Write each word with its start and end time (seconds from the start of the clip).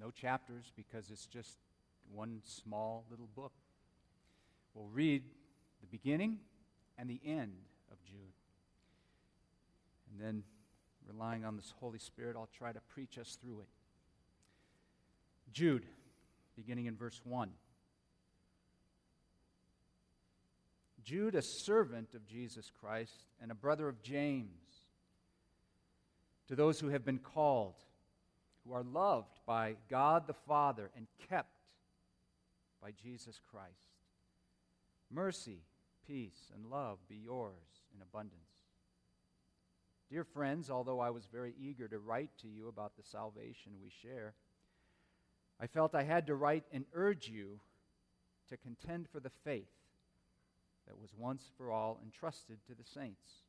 No 0.00 0.10
chapters 0.10 0.72
because 0.76 1.10
it's 1.10 1.26
just 1.26 1.58
one 2.12 2.40
small 2.44 3.04
little 3.10 3.28
book. 3.34 3.52
We'll 4.74 4.88
read 4.88 5.22
the 5.80 5.86
beginning 5.86 6.38
and 6.98 7.08
the 7.08 7.20
end 7.24 7.52
of 7.90 8.02
Jude. 8.04 8.16
And 10.10 10.20
then, 10.20 10.42
relying 11.06 11.44
on 11.44 11.56
this 11.56 11.72
Holy 11.80 11.98
Spirit, 11.98 12.36
I'll 12.36 12.48
try 12.56 12.72
to 12.72 12.80
preach 12.80 13.18
us 13.18 13.38
through 13.40 13.60
it. 13.60 13.68
Jude, 15.52 15.86
beginning 16.56 16.86
in 16.86 16.96
verse 16.96 17.20
1. 17.24 17.50
Jude, 21.04 21.36
a 21.36 21.42
servant 21.42 22.14
of 22.14 22.26
Jesus 22.26 22.70
Christ 22.80 23.24
and 23.40 23.52
a 23.52 23.54
brother 23.54 23.88
of 23.88 24.02
James, 24.02 24.48
to 26.48 26.56
those 26.56 26.80
who 26.80 26.88
have 26.88 27.04
been 27.04 27.18
called, 27.18 27.74
who 28.66 28.74
are 28.74 28.82
loved 28.82 29.38
by 29.46 29.76
God 29.88 30.26
the 30.26 30.34
Father 30.34 30.90
and 30.96 31.06
kept 31.28 31.58
by 32.82 32.90
Jesus 33.02 33.40
Christ. 33.50 33.72
Mercy, 35.10 35.60
peace, 36.06 36.50
and 36.54 36.70
love 36.70 36.98
be 37.08 37.16
yours 37.16 37.52
in 37.94 38.02
abundance. 38.02 38.40
Dear 40.10 40.24
friends, 40.24 40.70
although 40.70 41.00
I 41.00 41.10
was 41.10 41.26
very 41.26 41.54
eager 41.60 41.88
to 41.88 41.98
write 41.98 42.30
to 42.42 42.48
you 42.48 42.68
about 42.68 42.96
the 42.96 43.02
salvation 43.02 43.72
we 43.82 43.90
share, 43.90 44.34
I 45.60 45.66
felt 45.66 45.94
I 45.94 46.04
had 46.04 46.26
to 46.26 46.34
write 46.34 46.64
and 46.72 46.84
urge 46.92 47.28
you 47.28 47.60
to 48.48 48.56
contend 48.56 49.08
for 49.08 49.20
the 49.20 49.30
faith 49.44 49.72
that 50.86 51.00
was 51.00 51.10
once 51.16 51.50
for 51.56 51.72
all 51.72 51.98
entrusted 52.04 52.58
to 52.66 52.74
the 52.74 52.84
saints. 52.84 53.45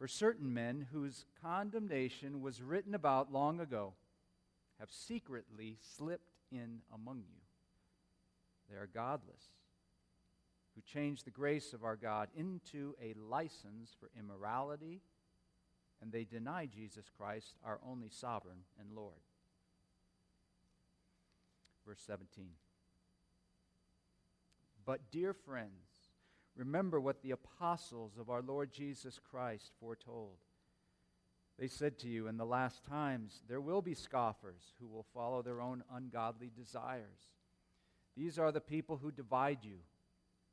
For 0.00 0.08
certain 0.08 0.54
men 0.54 0.86
whose 0.94 1.26
condemnation 1.42 2.40
was 2.40 2.62
written 2.62 2.94
about 2.94 3.30
long 3.30 3.60
ago 3.60 3.92
have 4.78 4.90
secretly 4.90 5.76
slipped 5.94 6.32
in 6.50 6.78
among 6.90 7.18
you. 7.18 7.42
They 8.70 8.78
are 8.78 8.88
godless, 8.94 9.42
who 10.74 10.80
change 10.80 11.22
the 11.24 11.30
grace 11.30 11.74
of 11.74 11.84
our 11.84 11.96
God 11.96 12.28
into 12.34 12.94
a 12.98 13.12
license 13.12 13.94
for 14.00 14.10
immorality, 14.18 15.02
and 16.00 16.10
they 16.10 16.24
deny 16.24 16.64
Jesus 16.64 17.10
Christ, 17.14 17.56
our 17.62 17.78
only 17.86 18.08
sovereign 18.08 18.64
and 18.80 18.96
Lord. 18.96 19.20
Verse 21.86 22.00
17. 22.06 22.46
But, 24.86 25.10
dear 25.10 25.34
friends, 25.34 25.89
remember 26.60 27.00
what 27.00 27.22
the 27.22 27.30
apostles 27.30 28.18
of 28.18 28.28
our 28.28 28.42
Lord 28.42 28.70
Jesus 28.70 29.18
Christ 29.18 29.72
foretold. 29.80 30.36
They 31.58 31.66
said 31.66 31.98
to 32.00 32.08
you, 32.08 32.28
In 32.28 32.36
the 32.36 32.44
last 32.44 32.84
times 32.84 33.42
there 33.48 33.62
will 33.62 33.82
be 33.82 33.94
scoffers 33.94 34.74
who 34.78 34.86
will 34.86 35.06
follow 35.14 35.42
their 35.42 35.60
own 35.60 35.82
ungodly 35.92 36.50
desires. 36.54 37.32
These 38.16 38.38
are 38.38 38.52
the 38.52 38.60
people 38.60 38.98
who 38.98 39.10
divide 39.10 39.64
you, 39.64 39.78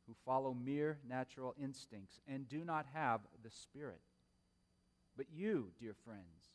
who 0.07 0.15
follow 0.25 0.53
mere 0.53 0.99
natural 1.07 1.53
instincts 1.61 2.21
and 2.27 2.47
do 2.47 2.63
not 2.63 2.85
have 2.93 3.21
the 3.43 3.51
Spirit. 3.51 4.01
But 5.17 5.27
you, 5.33 5.71
dear 5.77 5.93
friends, 6.05 6.53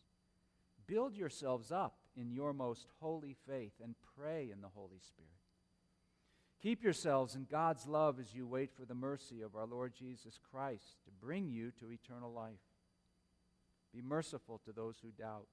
build 0.87 1.15
yourselves 1.15 1.71
up 1.71 1.99
in 2.17 2.31
your 2.31 2.55
most 2.55 2.87
holy 3.01 3.37
faith 3.47 3.75
and 3.83 3.95
pray 4.17 4.51
in 4.51 4.63
the 4.63 4.69
Holy 4.75 5.01
Spirit. 5.01 5.42
Keep 6.63 6.85
yourselves 6.85 7.35
in 7.35 7.47
God's 7.51 7.89
love 7.89 8.21
as 8.21 8.35
you 8.35 8.47
wait 8.47 8.71
for 8.73 8.85
the 8.85 8.95
mercy 8.95 9.43
of 9.43 9.57
our 9.57 9.67
Lord 9.67 9.95
Jesus 9.99 10.39
Christ 10.53 10.99
to 11.05 11.11
bring 11.21 11.51
you 11.51 11.73
to 11.81 11.91
eternal 11.91 12.33
life. 12.33 12.53
Be 13.93 14.01
merciful 14.01 14.61
to 14.65 14.73
those 14.73 14.95
who 15.03 15.11
doubt. 15.11 15.49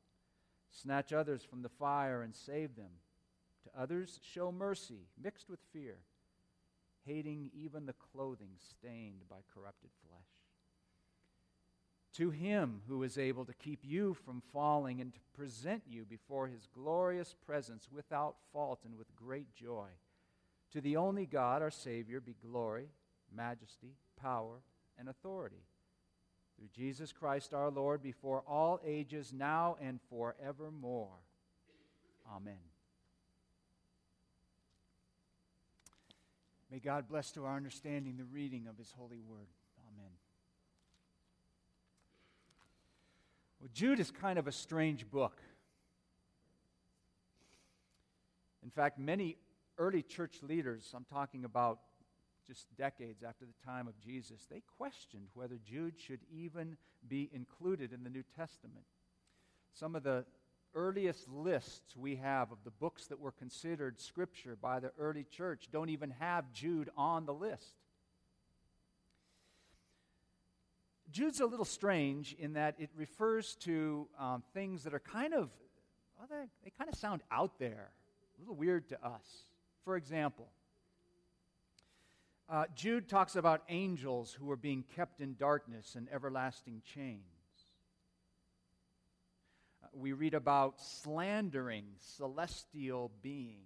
Snatch 0.70 1.12
others 1.12 1.44
from 1.44 1.64
the 1.64 1.70
fire 1.70 2.22
and 2.22 2.36
save 2.36 2.76
them. 2.76 2.92
To 3.64 3.82
others, 3.82 4.20
show 4.22 4.52
mercy 4.52 5.08
mixed 5.22 5.50
with 5.50 5.60
fear, 5.74 5.98
hating 7.06 7.50
even 7.56 7.88
the 7.88 7.96
clothing 8.14 8.52
stained 8.58 9.24
by 9.28 9.38
corrupted 9.52 9.90
flesh. 10.08 10.30
To 12.18 12.30
him 12.30 12.82
who 12.88 13.02
is 13.02 13.18
able 13.18 13.46
to 13.46 13.54
keep 13.54 13.80
you 13.84 14.14
from 14.14 14.44
falling 14.54 15.02
and 15.02 15.12
to 15.12 15.20
present 15.34 15.84
you 15.88 16.06
before 16.06 16.48
his 16.48 16.68
glorious 16.74 17.36
presence 17.46 17.88
without 17.92 18.36
fault 18.54 18.82
and 18.86 18.96
with 18.96 19.16
great 19.16 19.56
joy. 19.56 19.88
To 20.74 20.82
the 20.82 20.98
only 20.98 21.26
God, 21.26 21.62
our 21.62 21.72
Savior, 21.72 22.20
be 22.20 22.36
glory, 22.42 22.90
majesty, 23.36 23.96
power, 24.22 24.62
and 24.98 25.10
authority. 25.10 25.64
Through 26.58 26.70
Jesus 26.76 27.12
Christ 27.12 27.54
our 27.54 27.72
Lord, 27.72 28.04
before 28.04 28.44
all 28.48 28.80
ages, 28.86 29.34
now 29.34 29.78
and 29.82 30.00
forevermore. 30.10 31.18
Amen. 32.36 32.60
May 36.70 36.80
God 36.80 37.08
bless 37.08 37.32
to 37.32 37.46
our 37.46 37.56
understanding 37.56 38.18
the 38.18 38.26
reading 38.26 38.68
of 38.68 38.78
his 38.78 38.94
holy 38.96 39.20
word. 39.20 39.48
Amen. 39.88 40.12
Well, 43.60 43.70
Jude 43.74 44.00
is 44.00 44.12
kind 44.12 44.38
of 44.38 44.48
a 44.48 44.52
strange 44.52 45.10
book. 45.10 45.42
In 48.64 48.70
fact, 48.70 49.00
many 49.00 49.38
early 49.80 50.04
church 50.04 50.44
leaders, 50.44 50.94
I'm 50.96 51.06
talking 51.06 51.46
about 51.46 51.80
just 52.46 52.68
decades 52.78 53.24
after 53.24 53.46
the 53.46 53.66
time 53.66 53.88
of 53.88 54.00
Jesus, 54.00 54.46
they 54.50 54.62
questioned 54.78 55.28
whether 55.34 55.60
Jude 55.64 55.94
should 55.98 56.20
even 56.32 56.78
be 57.08 57.30
included 57.34 57.94
in 57.94 58.04
the 58.04 58.10
New 58.10 58.24
Testament. 58.36 58.86
Some 59.74 59.96
of 59.96 60.04
the 60.04 60.26
earliest 60.76 61.30
lists 61.30 61.96
we 61.96 62.16
have 62.18 62.52
of 62.52 62.58
the 62.64 62.72
books 62.72 63.08
that 63.08 63.20
were 63.20 63.32
considered 63.32 64.00
scripture 64.00 64.58
by 64.60 64.80
the 64.80 64.92
early 65.00 65.24
church 65.24 65.70
don't 65.72 65.90
even 65.90 66.12
have 66.20 66.52
Jude 66.52 66.90
on 66.98 67.26
the 67.26 67.34
list. 67.34 67.74
Jude's 71.12 71.40
a 71.40 71.46
little 71.46 71.66
strange 71.66 72.36
in 72.38 72.54
that 72.54 72.76
it 72.78 72.90
refers 72.96 73.56
to 73.62 74.08
um, 74.20 74.44
things 74.54 74.84
that 74.84 74.94
are 74.94 75.00
kind 75.00 75.34
of, 75.34 75.50
well, 76.18 76.28
they, 76.30 76.46
they 76.64 76.72
kind 76.78 76.90
of 76.90 76.96
sound 76.96 77.22
out 77.32 77.58
there, 77.58 77.90
a 78.38 78.42
little 78.42 78.56
weird 78.56 78.90
to 78.90 79.06
us. 79.06 79.46
For 79.84 79.96
example, 79.96 80.50
uh, 82.50 82.66
Jude 82.76 83.08
talks 83.08 83.36
about 83.36 83.62
angels 83.70 84.34
who 84.34 84.50
are 84.50 84.58
being 84.58 84.84
kept 84.96 85.22
in 85.22 85.36
darkness 85.36 85.96
and 85.96 86.08
everlasting 86.12 86.82
chains. 86.84 87.22
Uh, 89.84 89.88
we 89.94 90.14
read 90.14 90.34
about 90.34 90.80
slandering 90.80 91.86
celestial 92.00 93.12
beings. 93.22 93.66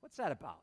What's 0.00 0.16
that 0.16 0.32
about? 0.32 0.62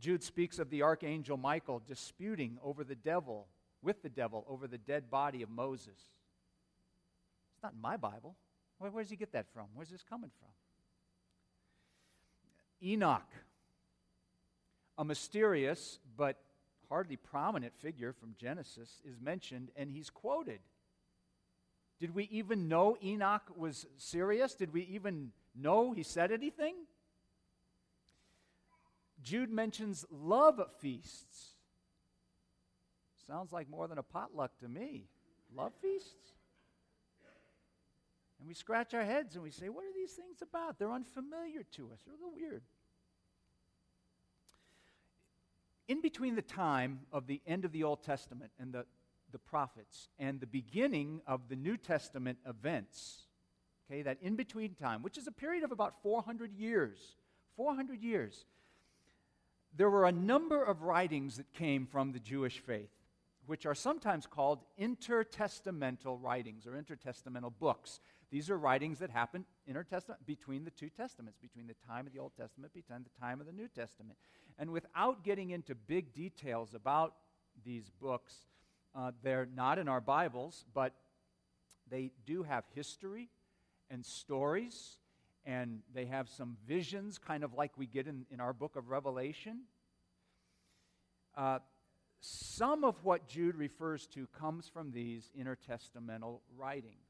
Jude 0.00 0.22
speaks 0.22 0.58
of 0.58 0.70
the 0.70 0.82
archangel 0.82 1.36
Michael 1.36 1.80
disputing 1.86 2.58
over 2.62 2.84
the 2.84 2.96
devil, 2.96 3.46
with 3.80 4.02
the 4.02 4.08
devil, 4.08 4.44
over 4.48 4.66
the 4.66 4.78
dead 4.78 5.08
body 5.10 5.42
of 5.42 5.48
Moses. 5.48 5.98
It's 7.54 7.62
not 7.62 7.72
in 7.74 7.80
my 7.80 7.96
Bible. 7.96 8.36
Where, 8.78 8.90
where 8.90 9.02
does 9.02 9.10
he 9.10 9.16
get 9.16 9.32
that 9.32 9.46
from? 9.54 9.66
Where's 9.74 9.88
this 9.88 10.02
coming 10.02 10.30
from? 10.38 10.48
Enoch, 12.82 13.30
a 14.98 15.04
mysterious 15.04 15.98
but 16.16 16.36
hardly 16.88 17.16
prominent 17.16 17.74
figure 17.76 18.12
from 18.12 18.34
Genesis, 18.38 19.00
is 19.04 19.20
mentioned 19.20 19.70
and 19.76 19.90
he's 19.90 20.10
quoted. 20.10 20.60
Did 21.98 22.14
we 22.14 22.24
even 22.24 22.68
know 22.68 22.96
Enoch 23.02 23.50
was 23.56 23.86
serious? 23.96 24.54
Did 24.54 24.72
we 24.72 24.82
even 24.82 25.32
know 25.54 25.92
he 25.92 26.02
said 26.02 26.30
anything? 26.30 26.74
Jude 29.22 29.50
mentions 29.50 30.04
love 30.10 30.60
feasts. 30.78 31.54
Sounds 33.26 33.52
like 33.52 33.68
more 33.68 33.88
than 33.88 33.98
a 33.98 34.02
potluck 34.02 34.56
to 34.60 34.68
me. 34.68 35.08
Love 35.54 35.72
feasts? 35.80 36.35
And 38.38 38.48
we 38.48 38.54
scratch 38.54 38.94
our 38.94 39.04
heads 39.04 39.34
and 39.34 39.42
we 39.42 39.50
say, 39.50 39.68
what 39.68 39.84
are 39.84 39.94
these 39.94 40.12
things 40.12 40.42
about? 40.42 40.78
They're 40.78 40.92
unfamiliar 40.92 41.62
to 41.72 41.90
us. 41.92 42.00
They're 42.04 42.14
a 42.14 42.18
little 42.18 42.34
weird. 42.34 42.62
In 45.88 46.02
between 46.02 46.34
the 46.34 46.42
time 46.42 47.00
of 47.12 47.26
the 47.26 47.40
end 47.46 47.64
of 47.64 47.72
the 47.72 47.84
Old 47.84 48.02
Testament 48.02 48.50
and 48.58 48.72
the, 48.72 48.84
the 49.32 49.38
prophets 49.38 50.08
and 50.18 50.40
the 50.40 50.46
beginning 50.46 51.20
of 51.26 51.48
the 51.48 51.56
New 51.56 51.76
Testament 51.76 52.38
events, 52.46 53.26
okay, 53.88 54.02
that 54.02 54.18
in 54.20 54.34
between 54.34 54.74
time, 54.74 55.02
which 55.02 55.16
is 55.16 55.26
a 55.26 55.32
period 55.32 55.62
of 55.62 55.70
about 55.70 56.02
400 56.02 56.52
years, 56.52 56.98
400 57.56 58.02
years, 58.02 58.46
there 59.76 59.90
were 59.90 60.06
a 60.06 60.12
number 60.12 60.62
of 60.62 60.82
writings 60.82 61.36
that 61.36 61.52
came 61.52 61.86
from 61.86 62.12
the 62.12 62.18
Jewish 62.18 62.58
faith, 62.58 62.90
which 63.46 63.66
are 63.66 63.74
sometimes 63.74 64.26
called 64.26 64.64
intertestamental 64.80 66.18
writings 66.20 66.66
or 66.66 66.72
intertestamental 66.72 67.52
books. 67.58 68.00
These 68.30 68.50
are 68.50 68.58
writings 68.58 68.98
that 68.98 69.10
happened 69.10 69.44
intertestament 69.66 70.26
between 70.26 70.64
the 70.64 70.70
two 70.70 70.90
testaments, 70.90 71.38
between 71.40 71.66
the 71.66 71.76
time 71.86 72.06
of 72.06 72.12
the 72.12 72.18
Old 72.18 72.32
Testament, 72.36 72.72
between 72.74 73.04
the 73.04 73.20
time 73.20 73.40
of 73.40 73.46
the 73.46 73.52
New 73.52 73.68
Testament. 73.68 74.18
And 74.58 74.70
without 74.70 75.22
getting 75.22 75.50
into 75.50 75.74
big 75.74 76.12
details 76.12 76.74
about 76.74 77.14
these 77.64 77.90
books, 78.00 78.34
uh, 78.94 79.12
they're 79.22 79.48
not 79.54 79.78
in 79.78 79.88
our 79.88 80.00
Bibles, 80.00 80.64
but 80.74 80.92
they 81.88 82.10
do 82.24 82.42
have 82.42 82.64
history 82.74 83.28
and 83.90 84.04
stories, 84.04 84.98
and 85.44 85.82
they 85.94 86.06
have 86.06 86.28
some 86.28 86.56
visions, 86.66 87.18
kind 87.18 87.44
of 87.44 87.54
like 87.54 87.72
we 87.76 87.86
get 87.86 88.08
in, 88.08 88.26
in 88.30 88.40
our 88.40 88.52
book 88.52 88.74
of 88.74 88.88
Revelation. 88.88 89.60
Uh, 91.36 91.60
some 92.20 92.82
of 92.82 93.04
what 93.04 93.28
Jude 93.28 93.54
refers 93.54 94.06
to 94.08 94.26
comes 94.38 94.68
from 94.68 94.90
these 94.90 95.30
intertestamental 95.38 96.40
writings. 96.56 97.05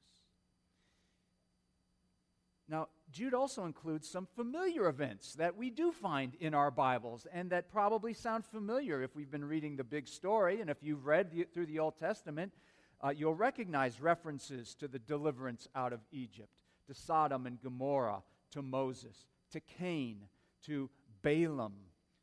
Now, 2.68 2.88
Jude 3.12 3.34
also 3.34 3.64
includes 3.64 4.08
some 4.08 4.26
familiar 4.34 4.88
events 4.88 5.34
that 5.34 5.56
we 5.56 5.70
do 5.70 5.92
find 5.92 6.34
in 6.40 6.52
our 6.52 6.70
Bibles 6.70 7.26
and 7.32 7.50
that 7.50 7.70
probably 7.70 8.12
sound 8.12 8.44
familiar 8.44 9.02
if 9.02 9.14
we've 9.14 9.30
been 9.30 9.44
reading 9.44 9.76
the 9.76 9.84
big 9.84 10.08
story. 10.08 10.60
And 10.60 10.68
if 10.68 10.82
you've 10.82 11.06
read 11.06 11.30
the, 11.30 11.44
through 11.44 11.66
the 11.66 11.78
Old 11.78 11.96
Testament, 11.98 12.52
uh, 13.00 13.10
you'll 13.10 13.34
recognize 13.34 14.00
references 14.00 14.74
to 14.76 14.88
the 14.88 14.98
deliverance 14.98 15.68
out 15.76 15.92
of 15.92 16.00
Egypt, 16.10 16.50
to 16.88 16.94
Sodom 16.94 17.46
and 17.46 17.62
Gomorrah, 17.62 18.22
to 18.50 18.62
Moses, 18.62 19.26
to 19.52 19.60
Cain, 19.60 20.22
to 20.64 20.90
Balaam, 21.22 21.74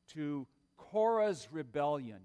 to 0.09 0.45
Korah's 0.75 1.47
rebellion. 1.51 2.21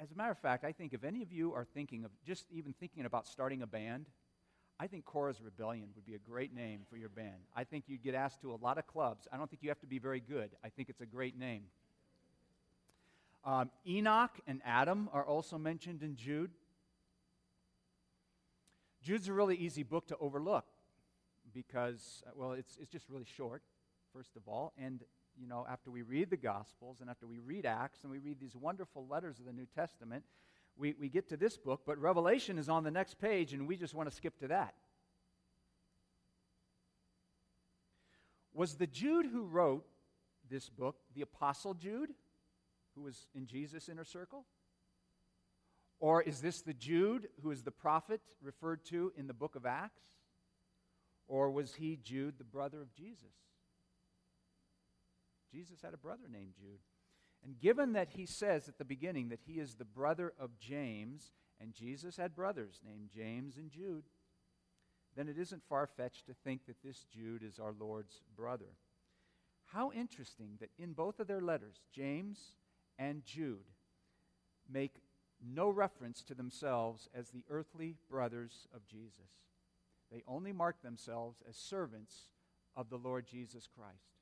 As 0.00 0.10
a 0.10 0.14
matter 0.14 0.32
of 0.32 0.38
fact, 0.38 0.64
I 0.64 0.72
think 0.72 0.92
if 0.92 1.04
any 1.04 1.22
of 1.22 1.32
you 1.32 1.54
are 1.54 1.64
thinking 1.64 2.04
of 2.04 2.10
just 2.24 2.46
even 2.50 2.72
thinking 2.72 3.04
about 3.04 3.26
starting 3.26 3.62
a 3.62 3.66
band, 3.66 4.06
I 4.78 4.86
think 4.86 5.06
Korah's 5.06 5.40
Rebellion 5.40 5.88
would 5.94 6.04
be 6.04 6.14
a 6.14 6.18
great 6.18 6.54
name 6.54 6.80
for 6.90 6.96
your 6.96 7.08
band. 7.08 7.48
I 7.54 7.64
think 7.64 7.84
you'd 7.86 8.02
get 8.02 8.14
asked 8.14 8.42
to 8.42 8.52
a 8.52 8.56
lot 8.56 8.76
of 8.76 8.86
clubs. 8.86 9.26
I 9.32 9.38
don't 9.38 9.48
think 9.48 9.62
you 9.62 9.70
have 9.70 9.80
to 9.80 9.86
be 9.86 9.98
very 9.98 10.20
good. 10.20 10.50
I 10.62 10.68
think 10.68 10.90
it's 10.90 11.00
a 11.00 11.06
great 11.06 11.38
name. 11.38 11.62
Um, 13.44 13.70
Enoch 13.86 14.32
and 14.46 14.60
Adam 14.66 15.08
are 15.12 15.24
also 15.24 15.56
mentioned 15.56 16.02
in 16.02 16.16
Jude. 16.16 16.50
Jude's 19.02 19.28
a 19.28 19.32
really 19.32 19.56
easy 19.56 19.82
book 19.82 20.08
to 20.08 20.16
overlook 20.18 20.66
because, 21.54 22.22
uh, 22.26 22.32
well, 22.34 22.52
it's, 22.52 22.76
it's 22.80 22.90
just 22.90 23.08
really 23.08 23.24
short, 23.24 23.62
first 24.12 24.36
of 24.36 24.42
all. 24.46 24.74
And, 24.76 25.02
you 25.40 25.46
know, 25.46 25.64
after 25.70 25.90
we 25.90 26.02
read 26.02 26.28
the 26.28 26.36
Gospels 26.36 27.00
and 27.00 27.08
after 27.08 27.26
we 27.26 27.38
read 27.38 27.64
Acts 27.64 28.02
and 28.02 28.10
we 28.10 28.18
read 28.18 28.40
these 28.40 28.56
wonderful 28.56 29.06
letters 29.06 29.38
of 29.38 29.46
the 29.46 29.52
New 29.52 29.66
Testament, 29.74 30.24
we, 30.78 30.94
we 31.00 31.08
get 31.08 31.28
to 31.28 31.36
this 31.36 31.56
book, 31.56 31.82
but 31.86 31.98
Revelation 31.98 32.58
is 32.58 32.68
on 32.68 32.84
the 32.84 32.90
next 32.90 33.18
page, 33.18 33.52
and 33.52 33.66
we 33.66 33.76
just 33.76 33.94
want 33.94 34.08
to 34.08 34.14
skip 34.14 34.38
to 34.40 34.48
that. 34.48 34.74
Was 38.52 38.74
the 38.74 38.86
Jude 38.86 39.26
who 39.26 39.44
wrote 39.44 39.86
this 40.48 40.68
book 40.68 40.96
the 41.14 41.22
Apostle 41.22 41.74
Jude, 41.74 42.10
who 42.94 43.02
was 43.02 43.26
in 43.34 43.46
Jesus' 43.46 43.88
inner 43.88 44.04
circle? 44.04 44.44
Or 45.98 46.22
is 46.22 46.40
this 46.40 46.60
the 46.60 46.74
Jude 46.74 47.28
who 47.42 47.50
is 47.50 47.62
the 47.62 47.70
prophet 47.70 48.20
referred 48.42 48.84
to 48.86 49.12
in 49.16 49.26
the 49.26 49.34
book 49.34 49.56
of 49.56 49.64
Acts? 49.64 50.02
Or 51.28 51.50
was 51.50 51.74
he 51.74 51.98
Jude, 52.02 52.34
the 52.38 52.44
brother 52.44 52.80
of 52.80 52.94
Jesus? 52.94 53.34
Jesus 55.50 55.80
had 55.82 55.94
a 55.94 55.98
brother 55.98 56.24
named 56.30 56.52
Jude. 56.58 56.80
And 57.46 57.60
given 57.60 57.92
that 57.92 58.08
he 58.10 58.26
says 58.26 58.68
at 58.68 58.76
the 58.76 58.84
beginning 58.84 59.28
that 59.28 59.42
he 59.46 59.60
is 59.60 59.74
the 59.74 59.84
brother 59.84 60.32
of 60.36 60.58
James, 60.58 61.30
and 61.60 61.72
Jesus 61.72 62.16
had 62.16 62.34
brothers 62.34 62.80
named 62.84 63.10
James 63.14 63.56
and 63.56 63.70
Jude, 63.70 64.08
then 65.14 65.28
it 65.28 65.38
isn't 65.38 65.62
far 65.68 65.86
fetched 65.86 66.26
to 66.26 66.34
think 66.34 66.66
that 66.66 66.82
this 66.82 67.04
Jude 67.04 67.44
is 67.44 67.60
our 67.60 67.72
Lord's 67.78 68.20
brother. 68.36 68.74
How 69.66 69.92
interesting 69.92 70.56
that 70.58 70.70
in 70.76 70.92
both 70.92 71.20
of 71.20 71.28
their 71.28 71.40
letters, 71.40 71.82
James 71.94 72.56
and 72.98 73.24
Jude 73.24 73.70
make 74.68 74.96
no 75.40 75.70
reference 75.70 76.24
to 76.24 76.34
themselves 76.34 77.08
as 77.14 77.30
the 77.30 77.44
earthly 77.48 77.94
brothers 78.10 78.66
of 78.74 78.88
Jesus. 78.88 79.30
They 80.10 80.24
only 80.26 80.52
mark 80.52 80.82
themselves 80.82 81.44
as 81.48 81.56
servants 81.56 82.30
of 82.74 82.90
the 82.90 82.98
Lord 82.98 83.24
Jesus 83.24 83.68
Christ. 83.72 84.15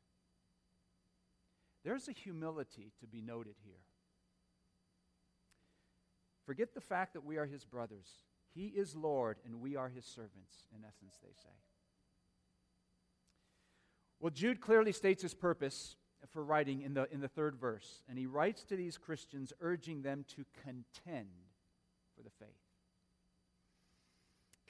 There's 1.85 2.09
a 2.09 2.13
humility 2.13 2.93
to 3.01 3.07
be 3.07 3.21
noted 3.21 3.57
here. 3.63 3.83
Forget 6.47 6.75
the 6.75 6.81
fact 6.81 7.13
that 7.13 7.25
we 7.25 7.37
are 7.37 7.47
his 7.47 7.65
brothers. 7.65 8.09
He 8.55 8.67
is 8.67 8.95
Lord, 8.95 9.39
and 9.45 9.61
we 9.61 9.77
are 9.77 9.89
his 9.89 10.05
servants, 10.05 10.67
in 10.75 10.85
essence, 10.85 11.19
they 11.23 11.33
say. 11.33 11.55
Well, 14.21 14.31
Jude 14.31 14.61
clearly 14.61 14.93
states 14.93 15.23
his 15.23 15.35
purpose 15.35 15.97
for 16.33 16.43
writing 16.43 16.81
in 16.81 16.95
the, 16.95 17.13
in 17.13 17.21
the 17.21 17.29
third 17.29 17.57
verse, 17.57 18.03
and 18.09 18.19
he 18.19 18.27
writes 18.27 18.65
to 18.65 18.77
these 18.77 18.97
Christians, 18.97 19.53
urging 19.61 20.03
them 20.03 20.25
to 20.37 20.45
contend 20.63 21.29
for 22.17 22.23
the 22.23 22.31
faith. 22.39 22.49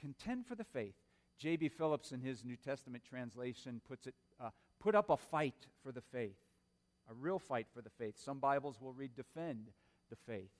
Contend 0.01 0.47
for 0.47 0.57
the 0.57 0.65
faith. 0.65 0.97
J.B. 1.39 1.69
Phillips, 1.69 2.13
in 2.13 2.21
his 2.21 2.45
New 2.45 2.57
Testament 2.57 3.05
translation, 3.09 3.81
puts 3.87 4.07
it 4.07 4.15
uh, 4.41 4.51
put 4.81 4.95
up 4.95 5.11
a 5.11 5.17
fight 5.17 5.67
for 5.83 5.93
the 5.93 6.01
faith 6.01 6.44
a 7.11 7.15
real 7.15 7.39
fight 7.39 7.67
for 7.73 7.83
the 7.83 7.91
faith. 7.91 8.19
Some 8.19 8.39
Bibles 8.39 8.81
will 8.81 8.93
read 8.93 9.15
defend 9.15 9.71
the 10.11 10.17
faith. 10.17 10.51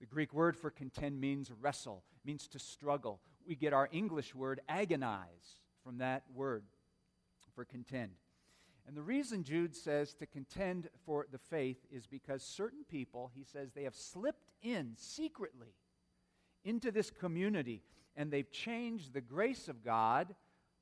The 0.00 0.06
Greek 0.06 0.34
word 0.34 0.56
for 0.56 0.70
contend 0.70 1.20
means 1.20 1.50
wrestle, 1.60 2.02
means 2.24 2.48
to 2.48 2.58
struggle. 2.58 3.20
We 3.46 3.54
get 3.54 3.72
our 3.72 3.88
English 3.92 4.34
word 4.34 4.60
agonize 4.68 5.60
from 5.82 5.98
that 5.98 6.24
word 6.34 6.64
for 7.54 7.64
contend. 7.64 8.10
And 8.86 8.96
the 8.96 9.02
reason 9.02 9.44
Jude 9.44 9.74
says 9.74 10.12
to 10.14 10.26
contend 10.26 10.88
for 11.06 11.26
the 11.30 11.38
faith 11.38 11.78
is 11.90 12.06
because 12.06 12.42
certain 12.42 12.84
people, 12.90 13.30
he 13.34 13.44
says, 13.44 13.70
they 13.72 13.84
have 13.84 13.94
slipped 13.94 14.50
in 14.62 14.94
secretly 14.96 15.74
into 16.64 16.90
this 16.90 17.10
community 17.10 17.82
and 18.16 18.30
they've 18.30 18.50
changed 18.50 19.12
the 19.12 19.20
grace 19.20 19.68
of 19.68 19.82
God 19.82 20.34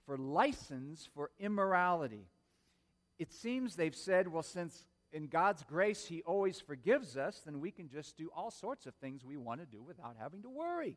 for 0.04 0.16
license 0.16 1.08
for 1.14 1.30
immorality 1.38 2.26
it 3.18 3.32
seems 3.32 3.76
they've 3.76 3.94
said, 3.94 4.28
well, 4.28 4.42
since 4.42 4.84
in 5.12 5.26
God's 5.26 5.62
grace 5.62 6.06
He 6.06 6.22
always 6.22 6.60
forgives 6.60 7.16
us, 7.16 7.42
then 7.44 7.60
we 7.60 7.70
can 7.70 7.88
just 7.88 8.16
do 8.16 8.30
all 8.34 8.50
sorts 8.50 8.86
of 8.86 8.94
things 8.94 9.24
we 9.24 9.36
want 9.36 9.60
to 9.60 9.66
do 9.66 9.82
without 9.82 10.16
having 10.18 10.42
to 10.42 10.50
worry. 10.50 10.96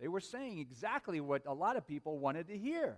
They 0.00 0.08
were 0.08 0.20
saying 0.20 0.58
exactly 0.58 1.20
what 1.20 1.42
a 1.46 1.54
lot 1.54 1.76
of 1.76 1.86
people 1.86 2.18
wanted 2.18 2.48
to 2.48 2.56
hear. 2.56 2.96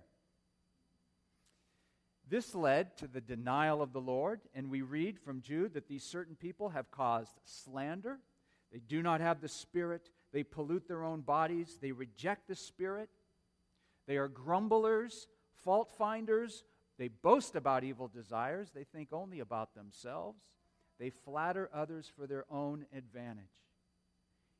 This 2.29 2.55
led 2.55 2.97
to 2.97 3.07
the 3.07 3.21
denial 3.21 3.81
of 3.81 3.91
the 3.91 4.01
Lord, 4.01 4.39
and 4.55 4.69
we 4.69 4.81
read 4.81 5.19
from 5.19 5.41
Jude 5.41 5.73
that 5.73 5.87
these 5.87 6.03
certain 6.03 6.35
people 6.35 6.69
have 6.69 6.89
caused 6.89 7.37
slander. 7.43 8.19
They 8.71 8.79
do 8.79 9.01
not 9.03 9.19
have 9.19 9.41
the 9.41 9.49
Spirit. 9.49 10.09
They 10.31 10.43
pollute 10.43 10.87
their 10.87 11.03
own 11.03 11.21
bodies. 11.21 11.77
They 11.81 11.91
reject 11.91 12.47
the 12.47 12.55
Spirit. 12.55 13.09
They 14.07 14.17
are 14.17 14.29
grumblers, 14.29 15.27
fault 15.63 15.91
finders, 15.97 16.63
they 16.97 17.07
boast 17.07 17.55
about 17.55 17.83
evil 17.83 18.07
desires. 18.07 18.71
They 18.73 18.83
think 18.83 19.09
only 19.11 19.39
about 19.39 19.75
themselves. 19.75 20.39
They 20.99 21.09
flatter 21.09 21.69
others 21.73 22.11
for 22.15 22.27
their 22.27 22.45
own 22.49 22.85
advantage. 22.95 23.45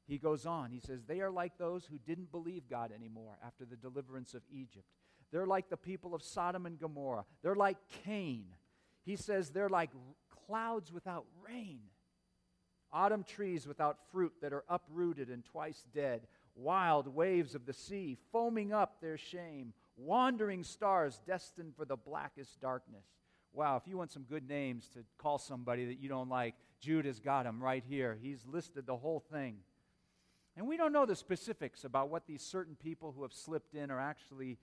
He 0.08 0.18
goes 0.18 0.46
on. 0.46 0.72
He 0.72 0.80
says, 0.80 1.04
They 1.04 1.22
are 1.22 1.32
like 1.32 1.58
those 1.58 1.86
who 1.86 1.98
didn't 1.98 2.32
believe 2.32 2.70
God 2.70 2.92
anymore 2.92 3.38
after 3.46 3.66
the 3.66 3.76
deliverance 3.76 4.34
of 4.34 4.42
Egypt. 4.52 4.86
They're 5.32 5.48
like 5.48 5.70
the 5.70 5.78
people 5.78 6.14
of 6.14 6.22
Sodom 6.22 6.66
and 6.66 6.80
Gomorrah. 6.80 7.26
They're 7.42 7.56
like 7.56 7.78
Cain. 8.04 8.46
He 9.04 9.16
says 9.16 9.50
they're 9.50 9.70
like 9.70 9.90
clouds 10.48 10.92
without 10.92 11.26
rain, 11.48 11.82
autumn 12.92 13.24
trees 13.24 13.68
without 13.68 13.98
fruit 14.12 14.34
that 14.42 14.54
are 14.54 14.64
uprooted 14.70 15.30
and 15.30 15.44
twice 15.44 15.86
dead, 15.94 16.28
wild 16.56 17.08
waves 17.08 17.56
of 17.56 17.66
the 17.66 17.74
sea 17.74 18.18
foaming 18.32 18.72
up 18.72 19.02
their 19.02 19.18
shame 19.18 19.74
wandering 19.98 20.64
stars 20.64 21.20
destined 21.26 21.76
for 21.76 21.86
the 21.86 21.98
blackest 21.98 22.60
darkness. 22.60 23.06
Wow, 23.54 23.78
if 23.78 23.88
you 23.88 23.98
want 23.98 24.12
some 24.12 24.24
good 24.24 24.48
names 24.48 24.90
to 24.94 25.00
call 25.18 25.38
somebody 25.38 25.86
that 25.86 26.00
you 26.00 26.10
don't 26.10 26.30
like, 26.30 26.56
Jude 26.80 27.06
has 27.06 27.20
got 27.20 27.44
them 27.44 27.62
right 27.62 27.84
here. 27.88 28.18
He's 28.22 28.46
listed 28.48 28.88
the 28.88 28.98
whole 28.98 29.24
thing. 29.32 29.58
And 30.58 30.68
we 30.68 30.78
don't 30.78 30.92
know 30.92 31.06
the 31.06 31.16
specifics 31.16 31.84
about 31.84 32.10
what 32.10 32.28
these 32.28 32.42
certain 32.42 32.76
people 32.76 33.12
who 33.12 33.22
have 33.24 33.34
slipped 33.34 33.76
in 33.76 33.92
are 33.92 34.00
actually 34.00 34.58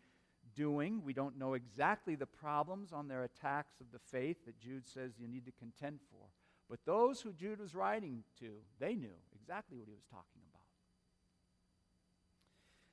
doing. 0.55 1.03
We 1.05 1.13
don't 1.13 1.39
know 1.39 1.55
exactly 1.55 2.15
the 2.15 2.27
problems 2.27 2.93
on 2.93 3.09
their 3.09 3.23
attacks 3.25 3.81
of 3.81 3.87
the 3.93 3.99
faith 3.99 4.45
that 4.47 4.59
Jude 4.59 4.87
says 4.87 5.13
you 5.19 5.29
need 5.29 5.47
to 5.47 5.53
contend 5.53 6.01
for. 6.11 6.27
But 6.69 6.81
those 6.85 7.21
who 7.21 7.33
Jude 7.33 7.61
was 7.61 7.75
writing 7.75 8.23
to, 8.39 8.51
they 8.79 8.95
knew 8.95 9.15
exactly 9.35 9.77
what 9.77 9.89
he 9.89 9.95
was 9.95 10.05
talking 10.11 10.43
about. 10.49 10.50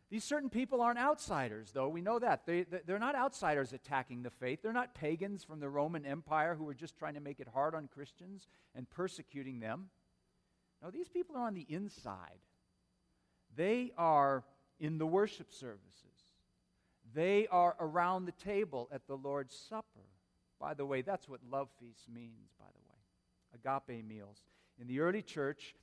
These 0.10 0.24
certain 0.24 0.50
people 0.50 0.82
aren't 0.82 1.00
outsiders, 1.00 1.72
though. 1.74 1.90
We 1.90 2.02
know 2.02 2.18
that. 2.20 2.46
They, 2.46 2.66
they're 2.86 3.00
not 3.00 3.16
outsiders 3.16 3.74
attacking 3.74 4.24
the 4.24 4.30
faith. 4.30 4.60
They're 4.62 4.72
not 4.72 4.96
pagans 4.96 5.44
from 5.44 5.60
the 5.60 5.70
Roman 5.70 6.06
Empire 6.06 6.56
who 6.56 6.68
are 6.70 6.74
just 6.74 6.98
trying 6.98 7.16
to 7.16 7.20
make 7.20 7.40
it 7.40 7.48
hard 7.54 7.76
on 7.76 7.90
Christians 7.94 8.48
and 8.74 8.90
persecuting 8.90 9.60
them. 9.60 9.90
No, 10.82 10.92
these 10.92 11.10
people 11.10 11.36
are 11.36 11.46
on 11.46 11.56
the 11.56 11.66
inside. 11.68 12.40
They 13.56 13.92
are 13.98 14.46
in 14.80 14.98
the 14.98 15.08
worship 15.08 15.52
services, 15.52 16.04
they 17.14 17.48
are 17.48 17.76
around 17.80 18.26
the 18.26 18.32
table 18.34 18.88
at 18.92 19.08
the 19.08 19.18
Lord's 19.18 19.56
Supper. 19.56 19.86
By 20.60 20.74
the 20.74 20.86
way, 20.86 21.02
that's 21.02 21.30
what 21.30 21.40
love 21.52 21.70
feasts 21.80 22.08
means, 22.12 22.52
by 22.58 22.66
the 22.66 22.80
way 22.80 22.88
agape 23.54 24.06
meals. 24.06 24.44
In 24.80 24.88
the 24.88 25.00
early 25.00 25.22
church, 25.22 25.76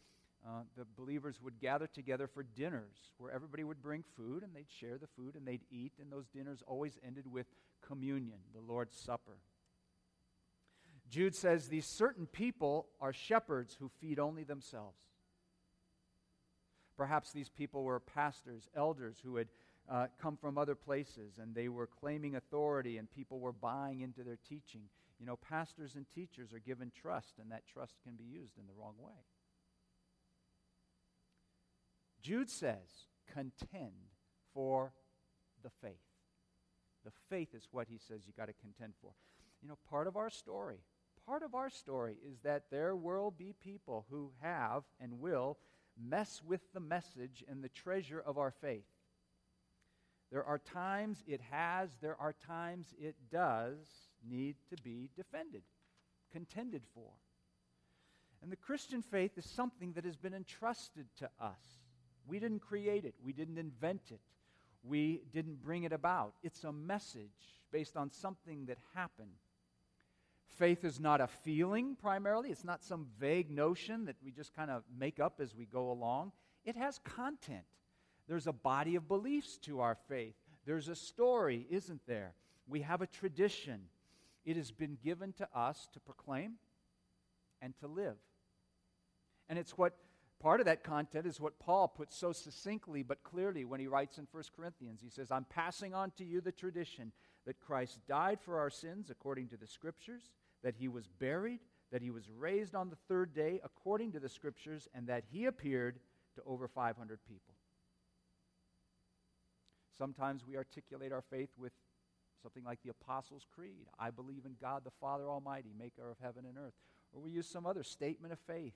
uh, 0.46 0.62
the 0.76 0.84
believers 0.96 1.40
would 1.42 1.58
gather 1.58 1.86
together 1.86 2.26
for 2.26 2.42
dinners 2.42 3.12
where 3.18 3.32
everybody 3.32 3.64
would 3.64 3.82
bring 3.82 4.04
food 4.16 4.42
and 4.42 4.54
they'd 4.54 4.70
share 4.70 4.98
the 4.98 5.06
food 5.06 5.36
and 5.36 5.46
they'd 5.46 5.64
eat, 5.70 5.92
and 6.00 6.12
those 6.12 6.26
dinners 6.26 6.62
always 6.66 6.98
ended 7.06 7.30
with 7.30 7.46
communion, 7.86 8.38
the 8.54 8.60
Lord's 8.60 8.96
Supper. 8.96 9.38
Jude 11.08 11.34
says 11.34 11.68
these 11.68 11.86
certain 11.86 12.26
people 12.26 12.88
are 13.00 13.12
shepherds 13.12 13.76
who 13.78 13.90
feed 14.00 14.18
only 14.18 14.44
themselves. 14.44 14.98
Perhaps 16.96 17.32
these 17.32 17.48
people 17.48 17.82
were 17.84 18.00
pastors, 18.00 18.68
elders 18.76 19.16
who 19.22 19.36
had 19.36 19.48
uh, 19.90 20.06
come 20.20 20.36
from 20.36 20.56
other 20.58 20.74
places 20.74 21.38
and 21.38 21.54
they 21.54 21.68
were 21.68 21.86
claiming 21.86 22.36
authority 22.36 22.98
and 22.98 23.10
people 23.10 23.40
were 23.40 23.52
buying 23.52 24.00
into 24.00 24.22
their 24.22 24.38
teaching. 24.48 24.82
You 25.18 25.26
know, 25.26 25.36
pastors 25.36 25.94
and 25.94 26.06
teachers 26.10 26.52
are 26.52 26.58
given 26.58 26.90
trust, 26.90 27.38
and 27.40 27.50
that 27.52 27.66
trust 27.66 27.94
can 28.02 28.14
be 28.14 28.24
used 28.24 28.58
in 28.58 28.66
the 28.66 28.72
wrong 28.78 28.94
way. 28.98 29.12
Jude 32.24 32.48
says, 32.48 33.06
contend 33.34 33.92
for 34.54 34.92
the 35.62 35.68
faith. 35.82 35.92
The 37.04 37.12
faith 37.28 37.54
is 37.54 37.68
what 37.70 37.86
he 37.86 37.98
says 37.98 38.22
you 38.26 38.32
got 38.34 38.46
to 38.46 38.54
contend 38.54 38.94
for. 39.02 39.10
You 39.60 39.68
know, 39.68 39.76
part 39.90 40.06
of 40.06 40.16
our 40.16 40.30
story, 40.30 40.78
part 41.26 41.42
of 41.42 41.54
our 41.54 41.68
story 41.68 42.16
is 42.26 42.38
that 42.42 42.70
there 42.70 42.96
will 42.96 43.30
be 43.30 43.54
people 43.62 44.06
who 44.08 44.30
have 44.40 44.84
and 44.98 45.20
will 45.20 45.58
mess 46.02 46.40
with 46.46 46.60
the 46.72 46.80
message 46.80 47.44
and 47.46 47.62
the 47.62 47.68
treasure 47.68 48.22
of 48.24 48.38
our 48.38 48.50
faith. 48.50 48.86
There 50.32 50.44
are 50.44 50.58
times 50.58 51.22
it 51.26 51.42
has, 51.50 51.90
there 52.00 52.16
are 52.18 52.34
times 52.46 52.94
it 52.98 53.16
does 53.30 53.76
need 54.26 54.56
to 54.70 54.82
be 54.82 55.10
defended, 55.14 55.62
contended 56.32 56.84
for. 56.94 57.10
And 58.42 58.50
the 58.50 58.56
Christian 58.56 59.02
faith 59.02 59.36
is 59.36 59.44
something 59.44 59.92
that 59.92 60.06
has 60.06 60.16
been 60.16 60.34
entrusted 60.34 61.06
to 61.18 61.28
us. 61.38 61.83
We 62.26 62.38
didn't 62.38 62.60
create 62.60 63.04
it, 63.04 63.14
we 63.22 63.32
didn't 63.32 63.58
invent 63.58 64.10
it, 64.10 64.20
we 64.82 65.22
didn't 65.32 65.62
bring 65.62 65.84
it 65.84 65.92
about. 65.92 66.34
It's 66.42 66.64
a 66.64 66.72
message 66.72 67.60
based 67.70 67.96
on 67.96 68.10
something 68.10 68.66
that 68.66 68.78
happened. 68.94 69.36
Faith 70.48 70.84
is 70.84 71.00
not 71.00 71.20
a 71.20 71.26
feeling 71.26 71.96
primarily, 72.00 72.50
it's 72.50 72.64
not 72.64 72.82
some 72.82 73.06
vague 73.18 73.50
notion 73.50 74.04
that 74.06 74.16
we 74.24 74.30
just 74.30 74.54
kind 74.54 74.70
of 74.70 74.84
make 74.98 75.20
up 75.20 75.40
as 75.40 75.54
we 75.54 75.66
go 75.66 75.90
along. 75.90 76.32
It 76.64 76.76
has 76.76 76.98
content. 76.98 77.64
There's 78.28 78.46
a 78.46 78.52
body 78.52 78.96
of 78.96 79.08
beliefs 79.08 79.58
to 79.58 79.80
our 79.80 79.96
faith. 80.08 80.34
There's 80.64 80.88
a 80.88 80.94
story, 80.94 81.66
isn't 81.68 82.00
there? 82.06 82.32
We 82.66 82.80
have 82.80 83.02
a 83.02 83.06
tradition. 83.06 83.82
It 84.46 84.56
has 84.56 84.70
been 84.70 84.96
given 85.02 85.32
to 85.34 85.48
us 85.54 85.88
to 85.92 86.00
proclaim 86.00 86.54
and 87.60 87.76
to 87.80 87.86
live. 87.86 88.16
And 89.48 89.58
it's 89.58 89.76
what 89.76 89.94
part 90.44 90.60
of 90.60 90.66
that 90.66 90.84
content 90.84 91.26
is 91.26 91.40
what 91.40 91.58
Paul 91.58 91.88
puts 91.88 92.14
so 92.14 92.30
succinctly 92.30 93.02
but 93.02 93.24
clearly 93.24 93.64
when 93.64 93.80
he 93.80 93.86
writes 93.86 94.18
in 94.18 94.28
1 94.30 94.44
Corinthians. 94.54 95.00
He 95.02 95.08
says, 95.08 95.30
I'm 95.30 95.46
passing 95.46 95.94
on 95.94 96.12
to 96.18 96.24
you 96.24 96.42
the 96.42 96.52
tradition 96.52 97.12
that 97.46 97.60
Christ 97.60 98.00
died 98.06 98.38
for 98.42 98.58
our 98.58 98.68
sins 98.68 99.08
according 99.08 99.48
to 99.48 99.56
the 99.56 99.66
Scriptures, 99.66 100.28
that 100.62 100.74
he 100.74 100.86
was 100.86 101.08
buried, 101.08 101.60
that 101.90 102.02
he 102.02 102.10
was 102.10 102.28
raised 102.28 102.74
on 102.74 102.90
the 102.90 102.98
third 103.08 103.32
day 103.32 103.58
according 103.64 104.12
to 104.12 104.20
the 104.20 104.28
Scriptures, 104.28 104.86
and 104.94 105.06
that 105.06 105.24
he 105.32 105.46
appeared 105.46 105.98
to 106.34 106.42
over 106.44 106.68
500 106.68 107.20
people. 107.26 107.54
Sometimes 109.96 110.46
we 110.46 110.58
articulate 110.58 111.10
our 111.10 111.22
faith 111.22 111.52
with 111.56 111.72
something 112.42 112.64
like 112.64 112.80
the 112.84 112.90
Apostles' 112.90 113.46
Creed 113.54 113.86
I 113.98 114.10
believe 114.10 114.44
in 114.44 114.56
God 114.60 114.84
the 114.84 114.90
Father 115.00 115.30
Almighty, 115.30 115.72
maker 115.78 116.10
of 116.10 116.18
heaven 116.22 116.44
and 116.46 116.58
earth. 116.58 116.74
Or 117.14 117.22
we 117.22 117.30
use 117.30 117.48
some 117.48 117.64
other 117.64 117.82
statement 117.82 118.34
of 118.34 118.38
faith 118.40 118.74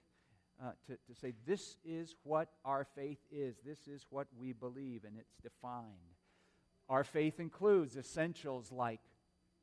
uh, 0.63 0.71
to, 0.87 0.93
to 0.93 1.19
say, 1.21 1.33
this 1.47 1.77
is 1.85 2.17
what 2.25 2.49
our 2.65 2.87
faith 2.97 3.19
is, 3.31 3.57
this 3.65 3.87
is 3.87 4.07
what 4.11 4.27
we 4.39 4.53
believe, 4.53 5.05
and 5.05 5.17
it's 5.19 5.37
defined. 5.43 5.87
Our 6.89 7.05
faith 7.05 7.39
includes 7.39 7.97
essentials 7.97 8.73
like 8.73 9.01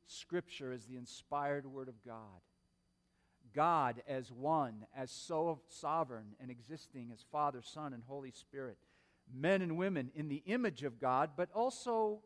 Scripture 0.05 0.71
as 0.71 0.85
the 0.85 0.97
inspired 0.97 1.65
Word 1.65 1.89
of 1.89 2.03
God, 2.05 2.41
God 3.53 4.03
as 4.07 4.31
one, 4.31 4.85
as 4.95 5.11
so 5.11 5.59
sovereign 5.67 6.35
and 6.39 6.49
existing 6.51 7.09
as 7.13 7.25
Father, 7.31 7.61
Son, 7.61 7.93
and 7.93 8.03
Holy 8.07 8.31
Spirit, 8.31 8.77
men 9.33 9.61
and 9.61 9.77
women 9.77 10.11
in 10.15 10.29
the 10.29 10.43
image 10.45 10.83
of 10.83 10.99
God, 10.99 11.31
but 11.35 11.49
also 11.53 12.19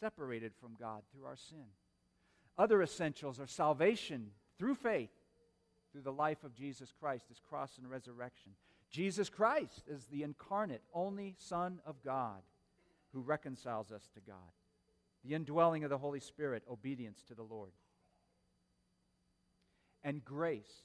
separated 0.00 0.52
from 0.60 0.74
God 0.78 1.02
through 1.12 1.24
our 1.24 1.36
sin. 1.36 1.64
Other 2.58 2.82
essentials 2.82 3.40
are 3.40 3.46
salvation 3.46 4.30
through 4.58 4.74
faith 4.74 5.10
through 5.94 6.02
the 6.02 6.12
life 6.12 6.42
of 6.42 6.56
Jesus 6.56 6.92
Christ, 6.98 7.26
his 7.28 7.38
cross 7.38 7.78
and 7.78 7.88
resurrection. 7.88 8.50
Jesus 8.90 9.28
Christ 9.28 9.84
is 9.86 10.06
the 10.06 10.24
incarnate, 10.24 10.82
only 10.92 11.36
Son 11.38 11.78
of 11.86 12.02
God 12.02 12.42
who 13.12 13.20
reconciles 13.20 13.92
us 13.92 14.08
to 14.14 14.20
God. 14.20 14.36
The 15.24 15.36
indwelling 15.36 15.84
of 15.84 15.90
the 15.90 15.98
Holy 15.98 16.18
Spirit, 16.18 16.64
obedience 16.68 17.22
to 17.28 17.34
the 17.34 17.44
Lord. 17.44 17.70
And 20.02 20.24
grace. 20.24 20.82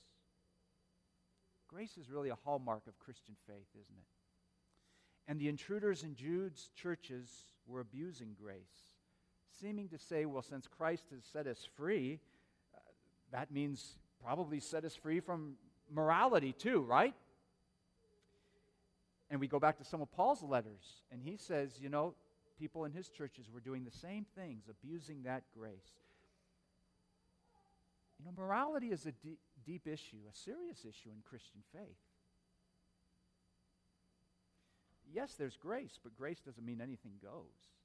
Grace 1.67 1.97
is 1.97 2.11
really 2.11 2.29
a 2.29 2.37
hallmark 2.45 2.85
of 2.85 2.99
Christian 2.99 3.35
faith, 3.47 3.67
isn't 3.73 3.97
it? 3.97 4.05
And 5.27 5.39
the 5.39 5.49
intruders 5.49 6.03
in 6.03 6.13
Jude's 6.13 6.69
churches 6.75 7.29
were 7.65 7.79
abusing 7.79 8.35
grace, 8.39 8.93
seeming 9.59 9.89
to 9.89 9.97
say, 9.97 10.25
well, 10.25 10.43
since 10.43 10.67
Christ 10.67 11.05
has 11.11 11.23
set 11.23 11.47
us 11.47 11.67
free, 11.75 12.19
uh, 12.75 12.79
that 13.31 13.51
means 13.51 13.97
probably 14.23 14.59
set 14.59 14.85
us 14.85 14.95
free 14.95 15.19
from 15.19 15.55
morality 15.91 16.53
too, 16.53 16.81
right? 16.81 17.13
And 19.29 19.39
we 19.39 19.47
go 19.47 19.59
back 19.59 19.77
to 19.77 19.83
some 19.83 20.01
of 20.01 20.11
Paul's 20.11 20.41
letters, 20.41 21.03
and 21.11 21.21
he 21.21 21.37
says, 21.37 21.73
you 21.79 21.89
know, 21.89 22.15
people 22.57 22.85
in 22.85 22.91
his 22.91 23.09
churches 23.09 23.45
were 23.53 23.59
doing 23.59 23.85
the 23.85 23.91
same 23.91 24.25
things, 24.35 24.63
abusing 24.69 25.23
that 25.23 25.43
grace. 25.57 25.71
You 28.19 28.25
know, 28.25 28.31
morality 28.35 28.87
is 28.87 29.05
a 29.05 29.11
deep, 29.11 29.39
deep 29.65 29.87
issue, 29.87 30.17
a 30.29 30.35
serious 30.35 30.79
issue 30.79 31.09
in 31.09 31.21
Christian 31.27 31.61
faith. 31.71 31.97
Yes, 35.11 35.35
there's 35.37 35.57
grace, 35.57 35.99
but 36.03 36.15
grace 36.17 36.39
doesn't 36.39 36.65
mean 36.65 36.81
anything 36.81 37.13
goes. 37.21 37.78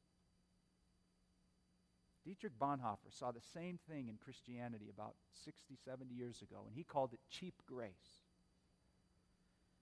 Dietrich 2.25 2.59
Bonhoeffer 2.59 3.11
saw 3.11 3.31
the 3.33 3.41
same 3.53 3.79
thing 3.89 4.09
in 4.09 4.17
Christianity 4.17 4.87
about 4.89 5.15
60, 5.45 5.77
70 5.85 6.15
years 6.15 6.41
ago, 6.41 6.63
and 6.67 6.75
he 6.75 6.83
called 6.83 7.13
it 7.13 7.21
cheap 7.31 7.55
grace. 7.67 7.91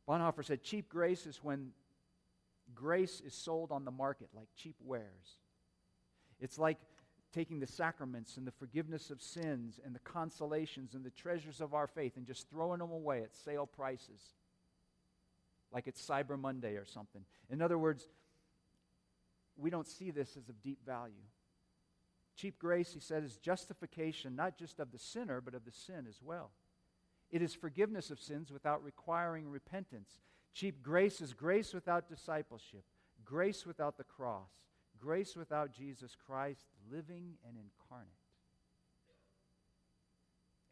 Bonhoeffer 0.09 0.45
said 0.45 0.63
cheap 0.63 0.89
grace 0.89 1.27
is 1.27 1.39
when 1.43 1.71
grace 2.75 3.23
is 3.25 3.35
sold 3.35 3.71
on 3.71 3.85
the 3.85 3.91
market 3.91 4.29
like 4.35 4.49
cheap 4.57 4.75
wares. 4.83 5.39
It's 6.41 6.59
like 6.59 6.79
taking 7.33 7.61
the 7.61 7.67
sacraments 7.67 8.37
and 8.37 8.47
the 8.47 8.53
forgiveness 8.53 9.11
of 9.11 9.23
sins 9.23 9.81
and 9.85 9.95
the 9.95 10.01
consolations 10.01 10.95
and 10.95 11.05
the 11.05 11.11
treasures 11.11 11.61
of 11.61 11.75
our 11.75 11.87
faith 11.87 12.17
and 12.17 12.27
just 12.27 12.51
throwing 12.51 12.81
them 12.81 12.91
away 12.91 13.23
at 13.23 13.35
sale 13.35 13.67
prices, 13.67 14.21
like 15.73 15.87
it's 15.87 16.05
Cyber 16.05 16.39
Monday 16.39 16.75
or 16.75 16.85
something. 16.85 17.25
In 17.49 17.63
other 17.63 17.79
words, 17.79 18.09
we 19.57 19.71
don't 19.71 19.87
see 19.87 20.11
this 20.11 20.37
as 20.37 20.49
of 20.49 20.61
deep 20.63 20.85
value. 20.85 21.15
Cheap 22.37 22.59
grace, 22.59 22.93
he 22.93 23.01
said, 23.01 23.25
is 23.25 23.37
justification 23.37 24.35
not 24.35 24.57
just 24.57 24.81
of 24.81 24.91
the 24.91 24.99
sinner, 24.99 25.41
but 25.41 25.55
of 25.55 25.65
the 25.65 25.73
sin 25.73 26.07
as 26.09 26.21
well. 26.23 26.51
It 27.31 27.43
is 27.43 27.55
forgiveness 27.55 28.11
of 28.11 28.21
sins 28.21 28.51
without 28.51 28.83
requiring 28.85 29.49
repentance. 29.49 30.21
Cheap 30.55 30.83
grace 30.83 31.21
is 31.21 31.33
grace 31.33 31.73
without 31.73 32.09
discipleship, 32.09 32.85
grace 33.25 33.65
without 33.65 33.97
the 33.97 34.05
cross, 34.05 34.51
grace 34.99 35.35
without 35.35 35.73
Jesus 35.73 36.17
Christ 36.27 36.67
living 36.91 37.35
and 37.49 37.57
incarnate. 37.57 38.13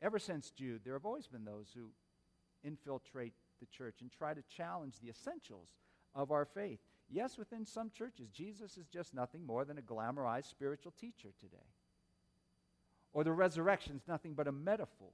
Ever 0.03 0.19
since 0.19 0.51
Jude, 0.51 0.83
there 0.85 0.95
have 0.95 1.07
always 1.07 1.27
been 1.27 1.45
those 1.45 1.69
who 1.75 1.89
infiltrate 2.63 3.35
the 3.61 3.67
church 3.67 3.97
and 4.01 4.11
try 4.11 4.35
to 4.35 4.43
challenge 4.55 4.95
the 5.01 5.11
essentials 5.11 5.69
of 6.15 6.31
our 6.31 6.45
faith. 6.45 6.81
Yes, 7.13 7.37
within 7.37 7.67
some 7.67 7.91
churches, 7.91 8.29
Jesus 8.31 8.77
is 8.77 8.87
just 8.87 9.15
nothing 9.15 9.45
more 9.45 9.65
than 9.65 9.79
a 9.79 9.83
glamorized 9.83 10.49
spiritual 10.49 10.93
teacher 11.01 11.31
today. 11.41 11.57
Or 13.13 13.25
the 13.25 13.33
resurrection 13.33 13.97
is 13.97 14.07
nothing 14.07 14.35
but 14.35 14.47
a 14.47 14.53
metaphor. 14.53 15.11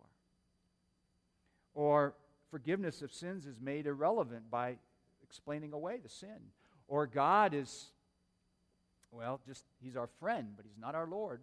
Or 1.74 2.14
forgiveness 2.50 3.00
of 3.00 3.12
sins 3.12 3.46
is 3.46 3.60
made 3.60 3.86
irrelevant 3.86 4.50
by 4.50 4.76
explaining 5.22 5.72
away 5.72 5.98
the 6.02 6.08
sin. 6.10 6.52
Or 6.86 7.06
God 7.06 7.54
is, 7.54 7.86
well, 9.10 9.40
just, 9.46 9.64
he's 9.82 9.96
our 9.96 10.08
friend, 10.20 10.48
but 10.54 10.66
he's 10.66 10.78
not 10.78 10.94
our 10.94 11.06
Lord. 11.06 11.40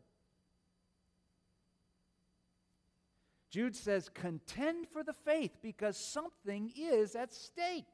Jude 3.50 3.76
says, 3.76 4.10
contend 4.10 4.88
for 4.88 5.04
the 5.04 5.14
faith 5.14 5.58
because 5.62 5.98
something 5.98 6.72
is 6.76 7.16
at 7.16 7.34
stake. 7.34 7.86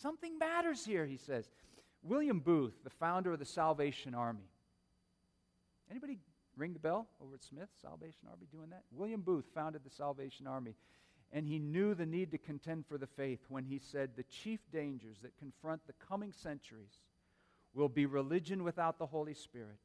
Something 0.00 0.38
matters 0.38 0.84
here, 0.84 1.04
he 1.04 1.16
says. 1.16 1.48
William 2.02 2.40
Booth, 2.40 2.74
the 2.84 2.90
founder 2.90 3.32
of 3.32 3.38
the 3.38 3.44
Salvation 3.44 4.14
Army. 4.14 4.48
Anybody 5.90 6.18
ring 6.56 6.72
the 6.72 6.78
bell 6.78 7.08
over 7.20 7.34
at 7.34 7.42
Smith, 7.42 7.68
Salvation 7.82 8.28
Army, 8.30 8.46
doing 8.50 8.70
that? 8.70 8.84
William 8.92 9.20
Booth 9.20 9.46
founded 9.54 9.82
the 9.84 9.90
Salvation 9.90 10.46
Army. 10.46 10.74
and 11.32 11.46
he 11.46 11.58
knew 11.58 11.94
the 11.94 12.06
need 12.06 12.30
to 12.30 12.38
contend 12.38 12.86
for 12.86 12.96
the 12.96 13.06
faith 13.06 13.40
when 13.48 13.64
he 13.64 13.78
said 13.78 14.10
the 14.16 14.22
chief 14.24 14.60
dangers 14.72 15.18
that 15.22 15.36
confront 15.38 15.86
the 15.86 15.92
coming 16.08 16.32
centuries 16.32 17.02
will 17.74 17.88
be 17.88 18.06
religion 18.06 18.64
without 18.64 18.98
the 18.98 19.06
Holy 19.06 19.34
Spirit, 19.34 19.78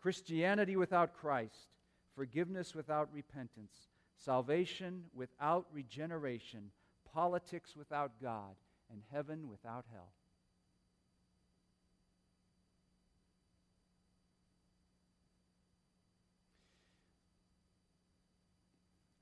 Christianity 0.00 0.76
without 0.76 1.14
Christ, 1.14 1.70
forgiveness 2.14 2.74
without 2.74 3.12
repentance, 3.12 3.88
salvation 4.16 5.04
without 5.12 5.66
regeneration, 5.72 6.70
politics 7.12 7.74
without 7.76 8.12
God, 8.22 8.54
and 8.90 9.02
heaven 9.12 9.48
without 9.48 9.84
hell. 9.92 10.12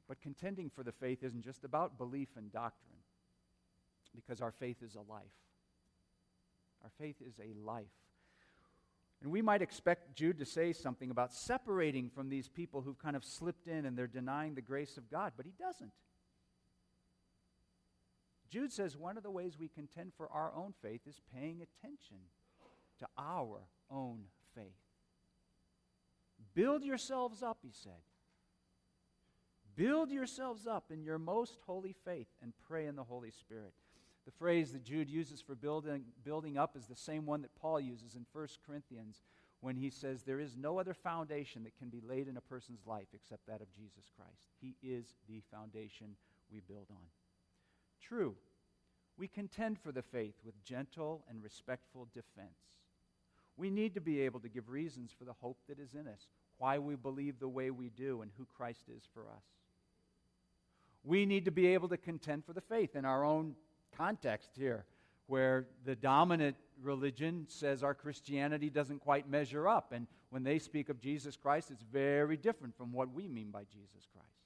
But 0.09 0.21
contending 0.21 0.71
for 0.71 0.83
the 0.83 0.93
faith 0.93 1.23
isn't 1.23 1.43
just 1.43 1.65
about 1.65 1.99
belief 1.99 2.29
and 2.37 2.53
doctrine, 2.53 2.99
because 4.15 4.41
our 4.41 4.53
faith 4.53 4.77
is 4.83 4.95
a 4.95 5.11
life. 5.11 5.25
Our 6.83 6.91
faith 7.01 7.17
is 7.27 7.35
a 7.41 7.59
life. 7.67 7.87
And 9.23 9.33
we 9.33 9.41
might 9.41 9.63
expect 9.63 10.15
Jude 10.15 10.39
to 10.39 10.45
say 10.45 10.75
something 10.75 11.11
about 11.11 11.33
separating 11.33 12.11
from 12.11 12.29
these 12.29 12.47
people 12.47 12.83
who've 12.83 12.99
kind 12.99 13.17
of 13.17 13.25
slipped 13.25 13.67
in 13.67 13.87
and 13.87 13.97
they're 13.97 14.07
denying 14.07 14.55
the 14.55 14.61
grace 14.61 14.99
of 14.99 15.11
God, 15.11 15.33
but 15.37 15.47
he 15.47 15.53
doesn't. 15.59 15.93
Jude 18.51 18.73
says 18.73 18.97
one 18.97 19.17
of 19.17 19.23
the 19.23 19.31
ways 19.31 19.57
we 19.59 19.69
contend 19.69 20.13
for 20.17 20.31
our 20.31 20.53
own 20.55 20.75
faith 20.83 21.03
is 21.07 21.21
paying 21.35 21.63
attention 21.63 22.19
to 23.01 23.07
our 23.19 23.61
own 23.91 24.25
faith. 24.55 24.65
Build 26.55 26.85
yourselves 26.85 27.43
up, 27.43 27.59
he 27.63 27.73
said. 27.73 28.03
Build 29.77 30.11
yourselves 30.11 30.67
up 30.67 30.85
in 30.91 31.03
your 31.03 31.19
most 31.19 31.59
holy 31.67 31.95
faith 32.05 32.29
and 32.43 32.53
pray 32.69 32.87
in 32.87 32.95
the 32.95 33.03
Holy 33.03 33.33
Spirit. 33.33 33.73
The 34.25 34.31
phrase 34.31 34.73
that 34.73 34.85
Jude 34.85 35.11
uses 35.11 35.41
for 35.41 35.55
building, 35.55 36.05
building 36.25 36.57
up 36.57 36.77
is 36.77 36.87
the 36.87 36.95
same 36.95 37.27
one 37.27 37.43
that 37.43 37.55
Paul 37.61 37.81
uses 37.81 38.15
in 38.15 38.25
1 38.33 38.47
Corinthians 38.65 39.21
when 39.61 39.77
he 39.77 39.91
says, 39.91 40.23
There 40.23 40.41
is 40.41 40.57
no 40.57 40.79
other 40.79 40.95
foundation 40.95 41.65
that 41.65 41.77
can 41.77 41.89
be 41.89 42.01
laid 42.01 42.29
in 42.29 42.37
a 42.37 42.41
person's 42.41 42.87
life 42.87 43.09
except 43.13 43.47
that 43.47 43.61
of 43.61 43.75
Jesus 43.75 44.11
Christ. 44.17 44.49
He 44.61 44.77
is 44.83 45.15
the 45.29 45.43
foundation 45.51 46.17
we 46.51 46.61
build 46.61 46.87
on. 46.91 47.05
True, 48.09 48.35
we 49.17 49.29
contend 49.29 49.79
for 49.79 49.93
the 49.93 50.03
faith 50.03 50.35
with 50.45 50.63
gentle 50.65 51.25
and 51.29 51.43
respectful 51.43 52.09
defense. 52.13 52.59
We 53.57 53.71
need 53.71 53.95
to 53.95 54.01
be 54.01 54.21
able 54.23 54.41
to 54.41 54.49
give 54.49 54.69
reasons 54.69 55.13
for 55.17 55.25
the 55.25 55.33
hope 55.33 55.59
that 55.69 55.79
is 55.79 55.95
in 55.95 56.09
us, 56.09 56.29
why 56.59 56.79
we 56.79 56.97
believe 56.97 57.39
the 57.39 57.49
way 57.49 57.71
we 57.71 57.91
do, 57.91 58.23
and 58.23 58.31
who 58.37 58.47
Christ 58.57 58.85
is 58.95 59.05
for 59.15 59.23
us. 59.23 59.45
We 61.05 61.25
need 61.25 61.45
to 61.45 61.51
be 61.51 61.69
able 61.69 61.89
to 61.89 61.97
contend 61.97 62.45
for 62.45 62.53
the 62.53 62.61
faith 62.61 62.97
in 62.97 63.05
our 63.05 63.25
own 63.25 63.55
context 63.97 64.51
here, 64.57 64.85
where 65.27 65.67
the 65.85 65.95
dominant 65.95 66.57
religion 66.83 67.47
says 67.49 67.83
our 67.83 67.95
Christianity 67.95 68.71
doesn't 68.71 69.01
quite 69.01 69.29
measure 69.29 69.69
up. 69.69 69.93
And 69.93 70.07
when 70.31 70.43
they 70.43 70.59
speak 70.59 70.89
of 70.89 71.01
Jesus 71.01 71.37
Christ, 71.37 71.71
it's 71.71 71.85
very 71.93 72.37
different 72.37 72.77
from 72.77 72.93
what 72.93 73.13
we 73.13 73.29
mean 73.29 73.51
by 73.51 73.65
Jesus 73.65 74.07
Christ. 74.13 74.44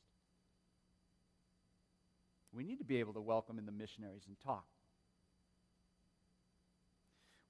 We 2.52 2.64
need 2.64 2.78
to 2.78 2.84
be 2.84 2.98
able 2.98 3.12
to 3.14 3.20
welcome 3.20 3.58
in 3.58 3.66
the 3.66 3.72
missionaries 3.72 4.24
and 4.26 4.36
talk. 4.40 4.64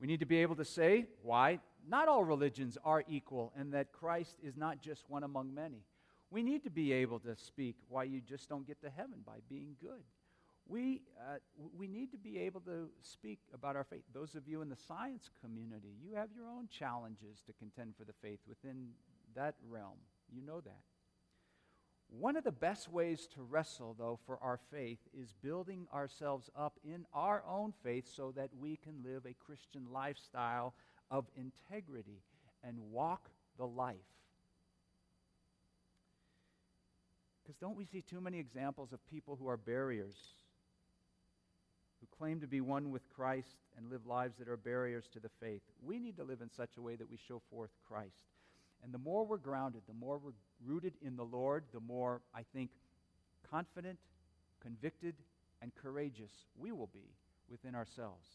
We 0.00 0.06
need 0.06 0.20
to 0.20 0.26
be 0.26 0.38
able 0.38 0.56
to 0.56 0.64
say 0.64 1.06
why 1.22 1.60
not 1.88 2.08
all 2.08 2.24
religions 2.24 2.78
are 2.84 3.02
equal 3.08 3.52
and 3.56 3.72
that 3.74 3.92
Christ 3.92 4.36
is 4.42 4.56
not 4.56 4.80
just 4.80 5.04
one 5.08 5.24
among 5.24 5.54
many. 5.54 5.84
We 6.30 6.42
need 6.42 6.62
to 6.64 6.70
be 6.70 6.92
able 6.92 7.18
to 7.20 7.34
speak 7.36 7.76
why 7.88 8.04
you 8.04 8.20
just 8.20 8.48
don't 8.48 8.66
get 8.66 8.80
to 8.82 8.90
heaven 8.90 9.20
by 9.24 9.38
being 9.48 9.76
good. 9.80 10.02
We, 10.66 11.00
uh, 11.18 11.38
we 11.76 11.88
need 11.88 12.12
to 12.12 12.18
be 12.18 12.38
able 12.40 12.60
to 12.62 12.90
speak 13.00 13.38
about 13.54 13.74
our 13.74 13.84
faith. 13.84 14.02
Those 14.12 14.34
of 14.34 14.46
you 14.46 14.60
in 14.60 14.68
the 14.68 14.76
science 14.76 15.30
community, 15.42 15.96
you 16.04 16.14
have 16.14 16.28
your 16.36 16.50
own 16.50 16.68
challenges 16.68 17.42
to 17.46 17.54
contend 17.54 17.94
for 17.96 18.04
the 18.04 18.12
faith 18.20 18.40
within 18.46 18.88
that 19.34 19.54
realm. 19.66 19.96
You 20.30 20.42
know 20.42 20.60
that. 20.60 20.82
One 22.10 22.36
of 22.36 22.44
the 22.44 22.52
best 22.52 22.90
ways 22.90 23.28
to 23.34 23.42
wrestle, 23.42 23.94
though, 23.98 24.18
for 24.26 24.38
our 24.42 24.58
faith 24.70 24.98
is 25.12 25.34
building 25.42 25.86
ourselves 25.92 26.50
up 26.56 26.78
in 26.84 27.04
our 27.12 27.44
own 27.48 27.74
faith 27.82 28.08
so 28.14 28.32
that 28.34 28.50
we 28.58 28.76
can 28.76 29.02
live 29.04 29.26
a 29.26 29.34
Christian 29.34 29.86
lifestyle 29.92 30.74
of 31.10 31.26
integrity 31.36 32.22
and 32.64 32.78
walk 32.90 33.30
the 33.58 33.66
life 33.66 33.96
Because 37.48 37.60
don't 37.60 37.78
we 37.78 37.86
see 37.86 38.02
too 38.02 38.20
many 38.20 38.38
examples 38.38 38.92
of 38.92 38.98
people 39.06 39.34
who 39.40 39.48
are 39.48 39.56
barriers, 39.56 40.34
who 41.98 42.06
claim 42.18 42.40
to 42.40 42.46
be 42.46 42.60
one 42.60 42.90
with 42.90 43.08
Christ 43.08 43.56
and 43.74 43.88
live 43.88 44.04
lives 44.04 44.36
that 44.36 44.50
are 44.50 44.58
barriers 44.58 45.08
to 45.14 45.18
the 45.18 45.30
faith? 45.40 45.62
We 45.82 45.98
need 45.98 46.18
to 46.18 46.24
live 46.24 46.42
in 46.42 46.50
such 46.50 46.76
a 46.76 46.82
way 46.82 46.94
that 46.96 47.10
we 47.10 47.16
show 47.16 47.40
forth 47.50 47.70
Christ. 47.88 48.26
And 48.84 48.92
the 48.92 48.98
more 48.98 49.24
we're 49.24 49.38
grounded, 49.38 49.80
the 49.86 49.94
more 49.94 50.18
we're 50.18 50.32
rooted 50.64 50.94
in 51.02 51.16
the 51.16 51.24
Lord, 51.24 51.64
the 51.72 51.80
more, 51.80 52.22
I 52.34 52.42
think, 52.52 52.70
confident, 53.50 53.98
convicted, 54.60 55.14
and 55.60 55.74
courageous 55.74 56.32
we 56.56 56.72
will 56.72 56.88
be 56.92 57.10
within 57.50 57.74
ourselves. 57.74 58.26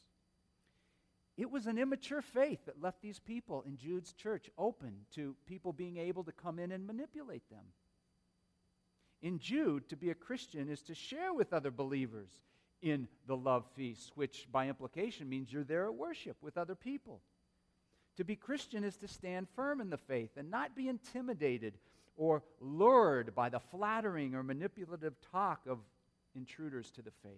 It 1.35 1.49
was 1.49 1.65
an 1.65 1.77
immature 1.77 2.21
faith 2.21 2.65
that 2.65 2.81
left 2.81 3.01
these 3.01 3.19
people 3.19 3.63
in 3.65 3.77
Jude's 3.77 4.13
church 4.13 4.49
open 4.57 4.93
to 5.15 5.35
people 5.47 5.73
being 5.73 5.97
able 5.97 6.23
to 6.25 6.31
come 6.31 6.59
in 6.59 6.71
and 6.71 6.85
manipulate 6.85 7.49
them 7.49 7.65
in 9.23 9.39
Jude, 9.39 9.87
to 9.87 9.95
be 9.95 10.09
a 10.09 10.15
Christian 10.15 10.69
is 10.69 10.81
to 10.83 10.93
share 10.93 11.33
with 11.33 11.53
other 11.53 11.71
believers 11.71 12.29
in 12.81 13.07
the 13.25 13.37
love 13.37 13.65
feast, 13.73 14.11
which 14.15 14.47
by 14.51 14.67
implication 14.67 15.29
means 15.29 15.51
you're 15.51 15.63
there 15.63 15.85
at 15.85 15.95
worship 15.95 16.35
with 16.41 16.57
other 16.57 16.75
people. 16.75 17.21
To 18.17 18.25
be 18.25 18.35
Christian 18.35 18.83
is 18.83 18.97
to 18.97 19.07
stand 19.07 19.47
firm 19.55 19.79
in 19.79 19.89
the 19.89 19.97
faith 19.97 20.31
and 20.35 20.51
not 20.51 20.75
be 20.75 20.89
intimidated 20.89 21.75
or 22.15 22.43
lured 22.59 23.33
by 23.35 23.49
the 23.49 23.59
flattering 23.59 24.35
or 24.35 24.43
manipulative 24.43 25.15
talk 25.31 25.61
of 25.67 25.79
intruders 26.35 26.91
to 26.91 27.01
the 27.01 27.11
faith. 27.23 27.31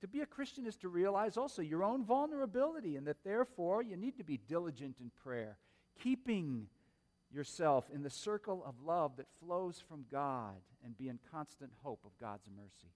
To 0.00 0.08
be 0.08 0.20
a 0.20 0.26
Christian 0.26 0.66
is 0.66 0.76
to 0.78 0.88
realize 0.88 1.36
also 1.36 1.60
your 1.60 1.84
own 1.84 2.04
vulnerability 2.04 2.96
and 2.96 3.06
that 3.06 3.22
therefore 3.24 3.82
you 3.82 3.96
need 3.96 4.16
to 4.16 4.24
be 4.24 4.38
diligent 4.48 4.96
in 5.00 5.10
prayer, 5.22 5.58
keeping 6.02 6.66
yourself 7.32 7.84
in 7.92 8.02
the 8.02 8.10
circle 8.10 8.64
of 8.66 8.74
love 8.84 9.16
that 9.16 9.26
flows 9.40 9.82
from 9.86 10.04
God 10.10 10.56
and 10.84 10.96
be 10.96 11.08
in 11.08 11.18
constant 11.30 11.70
hope 11.82 12.00
of 12.04 12.18
God's 12.18 12.48
mercy. 12.56 12.92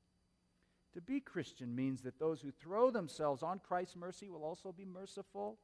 To 0.94 1.00
be 1.00 1.20
Christian 1.20 1.74
means 1.74 2.02
that 2.02 2.18
those 2.18 2.40
who 2.40 2.50
throw 2.50 2.90
themselves 2.90 3.42
on 3.42 3.58
Christ's 3.58 3.96
mercy 3.96 4.30
will 4.30 4.44
also 4.44 4.72
be 4.72 4.84
merciful 4.84 5.58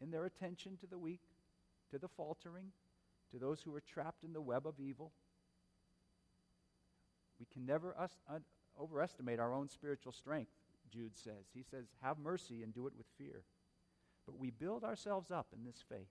in 0.00 0.10
their 0.10 0.24
attention 0.24 0.76
to 0.78 0.86
the 0.86 0.98
weak, 0.98 1.20
to 1.90 1.98
the 1.98 2.08
faltering, 2.08 2.72
to 3.32 3.38
those 3.38 3.62
who 3.62 3.74
are 3.74 3.80
trapped 3.80 4.24
in 4.24 4.32
the 4.32 4.40
web 4.40 4.66
of 4.66 4.74
evil. 4.78 5.12
We 7.38 7.46
can 7.52 7.64
never 7.64 7.96
us, 7.98 8.12
un, 8.28 8.42
overestimate 8.80 9.38
our 9.38 9.54
own 9.54 9.68
spiritual 9.68 10.12
strength, 10.12 10.50
Jude 10.92 11.16
says. 11.16 11.46
He 11.54 11.62
says, 11.62 11.86
Have 12.02 12.18
mercy 12.18 12.62
and 12.62 12.74
do 12.74 12.86
it 12.86 12.92
with 12.96 13.06
fear. 13.18 13.42
But 14.26 14.38
we 14.38 14.50
build 14.50 14.84
ourselves 14.84 15.30
up 15.30 15.46
in 15.56 15.64
this 15.64 15.82
faith. 15.88 16.08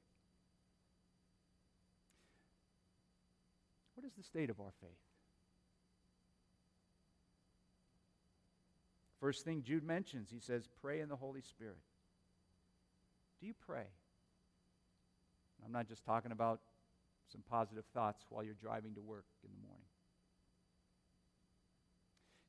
What 3.96 4.06
is 4.06 4.14
the 4.14 4.24
state 4.24 4.50
of 4.50 4.60
our 4.60 4.72
faith? 4.82 4.90
First 9.20 9.44
thing 9.44 9.62
Jude 9.62 9.84
mentions, 9.84 10.30
he 10.32 10.40
says, 10.40 10.68
pray 10.82 11.02
in 11.02 11.10
the 11.10 11.16
Holy 11.16 11.42
Spirit. 11.42 11.76
Do 13.42 13.48
you 13.48 13.54
pray? 13.66 13.88
I'm 15.66 15.72
not 15.72 15.88
just 15.88 16.06
talking 16.06 16.32
about 16.32 16.62
some 17.32 17.42
positive 17.50 17.86
thoughts 17.94 18.26
while 18.30 18.44
you're 18.44 18.54
driving 18.54 18.94
to 18.96 19.02
work 19.02 19.26
in 19.44 19.50
the 19.52 19.68
morning. 19.68 19.86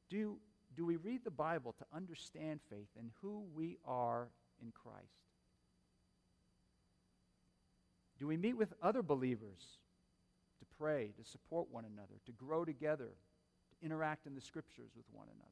Do, 0.08 0.38
do 0.76 0.84
we 0.84 0.96
read 0.96 1.24
the 1.24 1.30
Bible 1.30 1.74
to 1.78 1.84
understand 1.94 2.60
faith 2.68 2.88
and 2.98 3.10
who 3.22 3.44
we 3.54 3.78
are 3.86 4.28
in 4.60 4.72
Christ? 4.72 5.06
Do 8.18 8.26
we 8.26 8.36
meet 8.36 8.56
with 8.56 8.74
other 8.82 9.02
believers 9.02 9.78
to 10.58 10.64
pray, 10.78 11.12
to 11.16 11.24
support 11.24 11.68
one 11.70 11.84
another, 11.84 12.20
to 12.26 12.32
grow 12.32 12.64
together, 12.64 13.08
to 13.08 13.86
interact 13.86 14.26
in 14.26 14.34
the 14.34 14.40
scriptures 14.40 14.90
with 14.96 15.06
one 15.12 15.26
another? 15.26 15.48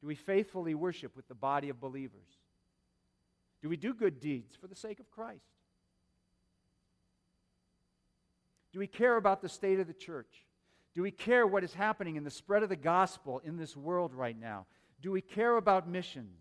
Do 0.00 0.06
we 0.06 0.14
faithfully 0.14 0.74
worship 0.74 1.16
with 1.16 1.26
the 1.28 1.34
body 1.34 1.70
of 1.70 1.80
believers? 1.80 2.28
Do 3.62 3.68
we 3.68 3.76
do 3.76 3.94
good 3.94 4.20
deeds 4.20 4.54
for 4.54 4.66
the 4.66 4.76
sake 4.76 5.00
of 5.00 5.10
Christ? 5.10 5.54
Do 8.74 8.80
we 8.80 8.88
care 8.88 9.16
about 9.16 9.40
the 9.40 9.48
state 9.48 9.78
of 9.78 9.86
the 9.86 9.92
church? 9.92 10.44
Do 10.94 11.02
we 11.02 11.12
care 11.12 11.46
what 11.46 11.62
is 11.62 11.72
happening 11.72 12.16
in 12.16 12.24
the 12.24 12.30
spread 12.30 12.64
of 12.64 12.68
the 12.68 12.74
gospel 12.74 13.40
in 13.44 13.56
this 13.56 13.76
world 13.76 14.12
right 14.12 14.36
now? 14.36 14.66
Do 15.00 15.12
we 15.12 15.20
care 15.20 15.56
about 15.56 15.88
missions? 15.88 16.40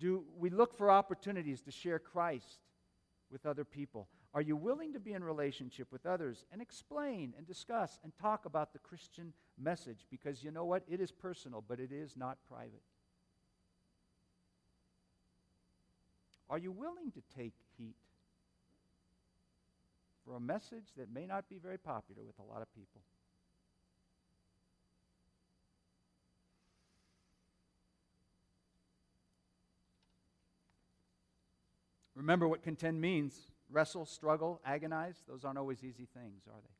Do 0.00 0.24
we 0.38 0.48
look 0.48 0.74
for 0.78 0.90
opportunities 0.90 1.60
to 1.62 1.70
share 1.70 1.98
Christ 1.98 2.60
with 3.30 3.44
other 3.44 3.66
people? 3.66 4.08
Are 4.32 4.40
you 4.40 4.56
willing 4.56 4.94
to 4.94 4.98
be 4.98 5.12
in 5.12 5.22
relationship 5.22 5.92
with 5.92 6.06
others 6.06 6.46
and 6.50 6.62
explain 6.62 7.34
and 7.36 7.46
discuss 7.46 7.98
and 8.02 8.14
talk 8.16 8.46
about 8.46 8.72
the 8.72 8.78
Christian 8.78 9.34
message? 9.60 10.06
Because 10.10 10.42
you 10.42 10.50
know 10.50 10.64
what? 10.64 10.84
It 10.88 11.02
is 11.02 11.12
personal, 11.12 11.62
but 11.68 11.80
it 11.80 11.92
is 11.92 12.16
not 12.16 12.38
private. 12.48 12.82
Are 16.48 16.58
you 16.58 16.72
willing 16.72 17.10
to 17.10 17.20
take 17.36 17.52
heat 17.76 17.96
for 20.28 20.36
a 20.36 20.40
message 20.40 20.92
that 20.96 21.10
may 21.10 21.24
not 21.24 21.48
be 21.48 21.56
very 21.58 21.78
popular 21.78 22.22
with 22.22 22.38
a 22.38 22.42
lot 22.42 22.60
of 22.60 22.70
people? 22.74 23.00
Remember 32.14 32.46
what 32.46 32.62
contend 32.62 33.00
means 33.00 33.34
wrestle, 33.70 34.04
struggle, 34.04 34.60
agonize. 34.66 35.22
Those 35.26 35.44
aren't 35.44 35.58
always 35.58 35.82
easy 35.84 36.06
things, 36.12 36.42
are 36.46 36.60
they? 36.60 36.74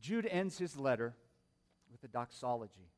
Jude 0.00 0.26
ends 0.26 0.58
his 0.58 0.76
letter 0.76 1.14
with 1.90 2.02
a 2.04 2.08
doxology. 2.08 2.90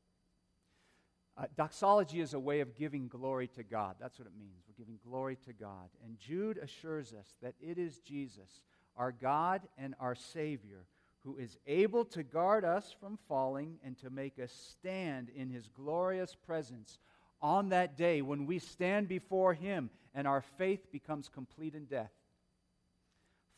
Uh, 1.37 1.47
doxology 1.57 2.20
is 2.20 2.33
a 2.33 2.38
way 2.38 2.61
of 2.61 2.77
giving 2.77 3.09
glory 3.09 3.49
to 3.49 3.64
God. 3.64 3.97
That's 4.01 4.18
what 4.18 4.29
it 4.29 4.38
means. 4.38 4.62
We're 4.68 4.85
giving 4.85 5.01
glory 5.05 5.37
to 5.47 5.53
God. 5.53 5.88
And 6.05 6.18
Jude 6.18 6.59
assures 6.59 7.12
us 7.12 7.27
that 7.42 7.55
it 7.61 7.77
is 7.77 7.99
Jesus, 7.99 8.61
our 8.97 9.11
God 9.11 9.62
and 9.77 9.94
our 9.99 10.14
Savior, 10.14 10.87
who 11.25 11.37
is 11.37 11.59
able 11.66 12.05
to 12.05 12.23
guard 12.23 12.64
us 12.64 12.94
from 13.01 13.18
falling 13.29 13.79
and 13.85 13.99
to 13.99 14.11
make 14.11 14.38
us 14.38 14.53
stand 14.53 15.29
in 15.35 15.51
his 15.51 15.68
glorious 15.68 16.37
presence 16.37 16.99
on 17.42 17.70
that 17.70 17.97
day 17.97 18.23
when 18.23 18.47
we 18.47 18.59
stand 18.59 19.09
before 19.09 19.55
him 19.55 19.90
and 20.14 20.29
our 20.29 20.40
faith 20.40 20.92
becomes 20.92 21.29
complete 21.29 21.75
in 21.75 21.87
death. 21.87 22.12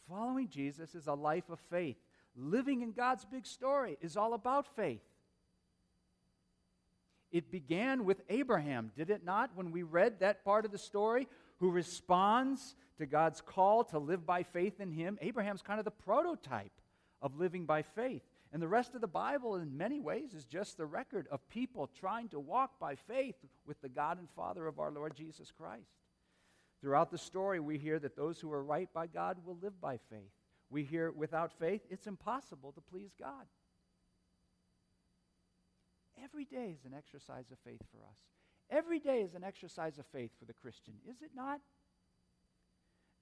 Following 0.09 0.49
Jesus 0.49 0.95
is 0.95 1.09
a 1.09 1.15
life 1.15 1.51
of 1.51 1.61
faith. 1.69 1.97
Living 2.35 2.83
in 2.83 2.93
God's 2.93 3.25
big 3.25 3.47
story 3.47 3.99
is 4.01 4.17
all 4.17 4.33
about 4.33 4.67
faith. 4.77 5.03
It 7.37 7.51
began 7.51 8.07
with 8.07 8.22
Abraham, 8.31 8.92
did 8.96 9.11
it 9.11 9.22
not, 9.22 9.51
when 9.55 9.70
we 9.70 9.83
read 9.83 10.20
that 10.20 10.42
part 10.42 10.64
of 10.64 10.72
the 10.72 10.79
story, 10.79 11.29
who 11.59 11.70
responds 11.70 12.75
to 12.96 13.05
God's 13.05 13.42
call 13.42 13.85
to 13.85 13.99
live 13.99 14.25
by 14.25 14.42
faith 14.42 14.81
in 14.81 14.90
him? 14.90 15.18
Abraham's 15.20 15.61
kind 15.61 15.79
of 15.79 15.85
the 15.85 15.90
prototype 15.90 16.72
of 17.20 17.38
living 17.38 17.66
by 17.66 17.83
faith. 17.83 18.22
And 18.55 18.62
the 18.62 18.68
rest 18.68 18.94
of 18.94 19.03
the 19.03 19.07
Bible, 19.07 19.57
in 19.57 19.77
many 19.77 20.01
ways, 20.01 20.33
is 20.33 20.46
just 20.46 20.79
the 20.79 20.87
record 20.87 21.29
of 21.31 21.46
people 21.51 21.90
trying 22.01 22.31
to 22.31 22.40
walk 22.40 22.81
by 22.81 22.94
faith 22.94 23.35
with 23.66 23.79
the 23.83 23.90
God 23.90 24.18
and 24.18 24.31
Father 24.31 24.66
of 24.66 24.79
our 24.79 24.90
Lord 24.90 25.14
Jesus 25.14 25.53
Christ. 25.53 25.92
Throughout 26.81 27.11
the 27.11 27.18
story, 27.18 27.61
we 27.61 27.77
hear 27.77 27.99
that 27.99 28.16
those 28.16 28.40
who 28.40 28.51
are 28.51 28.64
right 28.64 28.88
by 28.94 29.09
God 29.09 29.37
will 29.44 29.59
live 29.61 29.79
by 29.79 29.99
faith. 30.09 30.33
We 30.70 30.85
hear 30.85 31.11
without 31.11 31.53
faith, 31.53 31.83
it's 31.90 32.07
impossible 32.07 32.72
to 32.72 32.81
please 32.81 33.11
God. 33.20 33.44
Every 36.23 36.45
day 36.45 36.75
is 36.79 36.85
an 36.85 36.95
exercise 36.97 37.51
of 37.51 37.59
faith 37.65 37.83
for 37.93 37.99
us. 38.09 38.19
Every 38.71 38.99
day 38.99 39.21
is 39.21 39.35
an 39.35 39.45
exercise 39.45 39.99
of 39.99 40.07
faith 40.07 40.31
for 40.39 40.45
the 40.45 40.53
Christian, 40.53 40.95
is 41.09 41.23
it 41.23 41.31
not? 41.35 41.61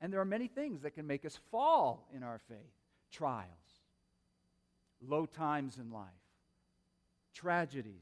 And 0.00 0.12
there 0.12 0.20
are 0.20 0.26
many 0.26 0.48
things 0.48 0.82
that 0.82 0.94
can 0.94 1.06
make 1.06 1.24
us 1.24 1.38
fall 1.50 2.08
in 2.14 2.22
our 2.22 2.40
faith 2.48 2.58
trials, 3.12 3.48
low 5.06 5.24
times 5.24 5.78
in 5.78 5.90
life, 5.90 6.08
tragedies, 7.32 7.94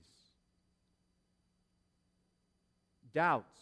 doubts. 3.13 3.61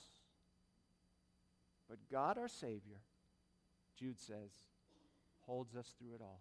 But 1.89 1.99
God, 2.11 2.39
our 2.39 2.49
Savior, 2.49 3.01
Jude 3.99 4.21
says, 4.21 4.53
holds 5.47 5.75
us 5.75 5.93
through 5.99 6.15
it 6.15 6.21
all. 6.21 6.41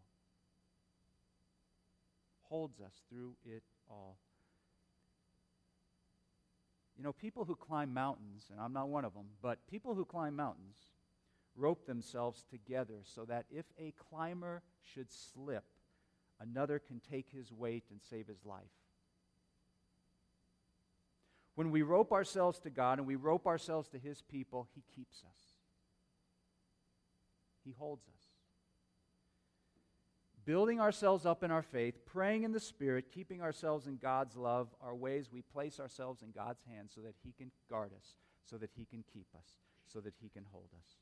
Holds 2.43 2.79
us 2.79 2.93
through 3.09 3.33
it 3.43 3.63
all. 3.89 4.17
You 6.99 7.05
know, 7.05 7.13
people 7.13 7.45
who 7.45 7.55
climb 7.55 7.93
mountains, 7.93 8.47
and 8.51 8.59
I'm 8.59 8.73
not 8.73 8.89
one 8.89 9.05
of 9.05 9.13
them, 9.13 9.27
but 9.41 9.65
people 9.67 9.95
who 9.95 10.03
climb 10.03 10.35
mountains 10.35 10.75
rope 11.55 11.85
themselves 11.85 12.43
together 12.51 12.99
so 13.05 13.23
that 13.23 13.45
if 13.49 13.63
a 13.79 13.93
climber 14.09 14.61
should 14.83 15.09
slip, 15.09 15.63
another 16.41 16.77
can 16.77 16.99
take 17.09 17.29
his 17.31 17.53
weight 17.53 17.85
and 17.89 18.01
save 18.09 18.27
his 18.27 18.43
life. 18.43 18.65
When 21.55 21.71
we 21.71 21.83
rope 21.83 22.11
ourselves 22.11 22.59
to 22.59 22.69
God 22.69 22.97
and 22.97 23.07
we 23.07 23.15
rope 23.15 23.47
ourselves 23.47 23.87
to 23.89 23.97
his 23.97 24.21
people, 24.21 24.67
he 24.75 24.83
keeps 24.93 25.23
us. 25.23 25.39
He 27.63 27.71
holds 27.71 28.09
us 28.09 28.28
building 30.49 30.79
ourselves 30.79 31.27
up 31.27 31.43
in 31.43 31.51
our 31.51 31.61
faith, 31.61 32.03
praying 32.07 32.41
in 32.41 32.51
the 32.51 32.59
Spirit, 32.59 33.11
keeping 33.13 33.39
ourselves 33.39 33.85
in 33.85 33.97
God's 33.97 34.35
love 34.35 34.67
are 34.81 34.95
ways 34.95 35.29
we 35.31 35.43
place 35.43 35.79
ourselves 35.79 36.23
in 36.23 36.31
God's 36.31 36.63
hands 36.67 36.91
so 36.95 37.01
that 37.01 37.13
He 37.23 37.31
can 37.37 37.51
guard 37.69 37.91
us, 37.95 38.15
so 38.43 38.57
that 38.57 38.71
He 38.75 38.83
can 38.83 39.03
keep 39.13 39.27
us, 39.37 39.45
so 39.85 39.99
that 39.99 40.15
He 40.19 40.27
can 40.27 40.43
hold 40.51 40.69
us. 40.75 40.95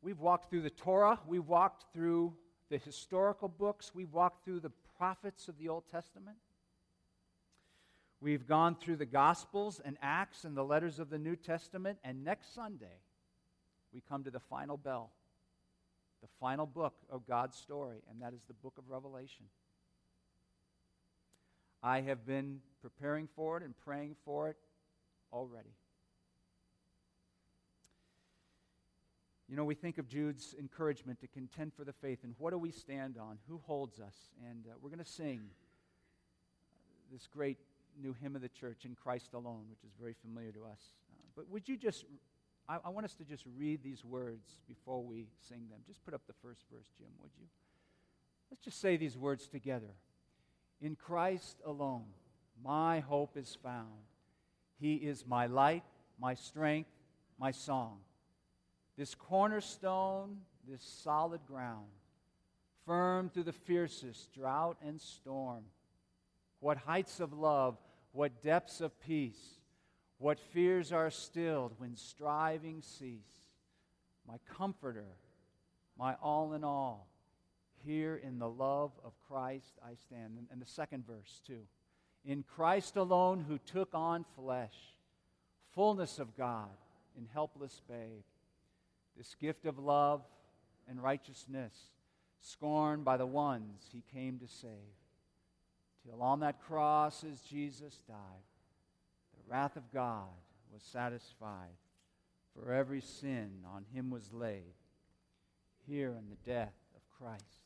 We've 0.00 0.20
walked 0.20 0.48
through 0.48 0.62
the 0.62 0.70
Torah, 0.70 1.18
we've 1.26 1.48
walked 1.48 1.86
through 1.92 2.34
the 2.68 2.78
historical 2.78 3.48
books, 3.48 3.96
we've 3.96 4.12
walked 4.12 4.44
through 4.44 4.60
the 4.60 4.70
prophets 4.96 5.48
of 5.48 5.58
the 5.58 5.68
Old 5.68 5.88
Testament. 5.90 6.36
We've 8.22 8.46
gone 8.46 8.76
through 8.76 8.96
the 8.96 9.04
Gospels 9.04 9.80
and 9.84 9.98
Acts 10.00 10.44
and 10.44 10.56
the 10.56 10.62
letters 10.62 11.00
of 11.00 11.10
the 11.10 11.18
New 11.18 11.34
Testament, 11.34 11.98
and 12.04 12.22
next 12.22 12.54
Sunday, 12.54 13.00
we 13.92 14.00
come 14.08 14.22
to 14.22 14.30
the 14.30 14.38
final 14.38 14.76
bell, 14.76 15.10
the 16.22 16.28
final 16.38 16.64
book 16.64 16.94
of 17.10 17.26
God's 17.26 17.56
story, 17.56 17.98
and 18.08 18.22
that 18.22 18.32
is 18.32 18.44
the 18.46 18.54
book 18.54 18.74
of 18.78 18.88
Revelation. 18.88 19.46
I 21.82 22.02
have 22.02 22.24
been 22.24 22.60
preparing 22.80 23.28
for 23.34 23.56
it 23.56 23.64
and 23.64 23.76
praying 23.84 24.14
for 24.24 24.48
it 24.48 24.56
already. 25.32 25.74
You 29.48 29.56
know, 29.56 29.64
we 29.64 29.74
think 29.74 29.98
of 29.98 30.06
Jude's 30.06 30.54
encouragement 30.60 31.18
to 31.22 31.26
contend 31.26 31.72
for 31.74 31.82
the 31.82 31.92
faith, 31.92 32.20
and 32.22 32.36
what 32.38 32.52
do 32.52 32.58
we 32.58 32.70
stand 32.70 33.18
on? 33.18 33.38
Who 33.48 33.60
holds 33.66 33.98
us? 33.98 34.14
And 34.48 34.64
uh, 34.68 34.74
we're 34.80 34.90
going 34.90 35.04
to 35.04 35.04
sing 35.04 35.40
this 37.12 37.26
great 37.26 37.58
new 38.00 38.14
hymn 38.20 38.36
of 38.36 38.42
the 38.42 38.48
church, 38.48 38.84
In 38.84 38.94
Christ 38.94 39.34
Alone, 39.34 39.64
which 39.70 39.84
is 39.84 39.90
very 40.00 40.14
familiar 40.22 40.52
to 40.52 40.60
us. 40.64 40.80
Uh, 41.10 41.22
but 41.36 41.48
would 41.50 41.68
you 41.68 41.76
just, 41.76 42.04
I, 42.68 42.78
I 42.84 42.88
want 42.90 43.04
us 43.04 43.14
to 43.14 43.24
just 43.24 43.44
read 43.56 43.82
these 43.82 44.04
words 44.04 44.60
before 44.68 45.02
we 45.02 45.26
sing 45.48 45.66
them. 45.70 45.80
Just 45.86 46.04
put 46.04 46.14
up 46.14 46.22
the 46.26 46.34
first 46.42 46.64
verse, 46.72 46.86
Jim, 46.98 47.08
would 47.20 47.30
you? 47.38 47.46
Let's 48.50 48.62
just 48.62 48.80
say 48.80 48.96
these 48.96 49.16
words 49.16 49.48
together. 49.48 49.94
In 50.80 50.96
Christ 50.96 51.56
alone, 51.64 52.04
my 52.62 53.00
hope 53.00 53.36
is 53.36 53.56
found. 53.62 53.88
He 54.78 54.94
is 54.94 55.24
my 55.26 55.46
light, 55.46 55.84
my 56.20 56.34
strength, 56.34 56.90
my 57.38 57.50
song. 57.50 57.98
This 58.98 59.14
cornerstone, 59.14 60.38
this 60.68 60.82
solid 60.82 61.40
ground, 61.46 61.86
firm 62.84 63.30
through 63.30 63.44
the 63.44 63.52
fiercest 63.52 64.32
drought 64.32 64.76
and 64.84 65.00
storm 65.00 65.64
what 66.62 66.78
heights 66.78 67.18
of 67.18 67.32
love, 67.32 67.76
what 68.12 68.40
depths 68.40 68.80
of 68.80 68.98
peace, 69.00 69.58
what 70.18 70.38
fears 70.38 70.92
are 70.92 71.10
stilled 71.10 71.72
when 71.78 71.96
striving 71.96 72.80
cease. 72.80 73.18
My 74.28 74.36
comforter, 74.56 75.16
my 75.98 76.14
all 76.22 76.52
in 76.52 76.62
all, 76.62 77.08
here 77.84 78.14
in 78.14 78.38
the 78.38 78.48
love 78.48 78.92
of 79.04 79.12
Christ 79.26 79.74
I 79.84 79.96
stand. 80.06 80.38
And 80.52 80.62
the 80.62 80.66
second 80.66 81.04
verse, 81.04 81.40
too. 81.44 81.62
In 82.24 82.44
Christ 82.44 82.94
alone, 82.94 83.44
who 83.48 83.58
took 83.58 83.92
on 83.92 84.24
flesh, 84.36 84.94
fullness 85.74 86.20
of 86.20 86.36
God 86.36 86.70
in 87.18 87.26
helpless 87.34 87.82
babe, 87.88 88.22
this 89.16 89.34
gift 89.34 89.66
of 89.66 89.80
love 89.80 90.22
and 90.88 91.02
righteousness, 91.02 91.74
scorned 92.40 93.04
by 93.04 93.16
the 93.16 93.26
ones 93.26 93.88
he 93.92 94.04
came 94.14 94.38
to 94.38 94.46
save 94.46 95.01
till 96.04 96.22
on 96.22 96.40
that 96.40 96.60
cross 96.60 97.24
as 97.24 97.40
Jesus 97.40 98.00
died, 98.06 98.16
the 99.34 99.52
wrath 99.52 99.76
of 99.76 99.92
God 99.92 100.28
was 100.72 100.82
satisfied, 100.82 101.76
for 102.54 102.72
every 102.72 103.00
sin 103.00 103.64
on 103.74 103.84
him 103.92 104.10
was 104.10 104.32
laid, 104.32 104.74
here 105.86 106.10
in 106.10 106.28
the 106.28 106.50
death 106.50 106.74
of 106.94 107.02
Christ. 107.18 107.61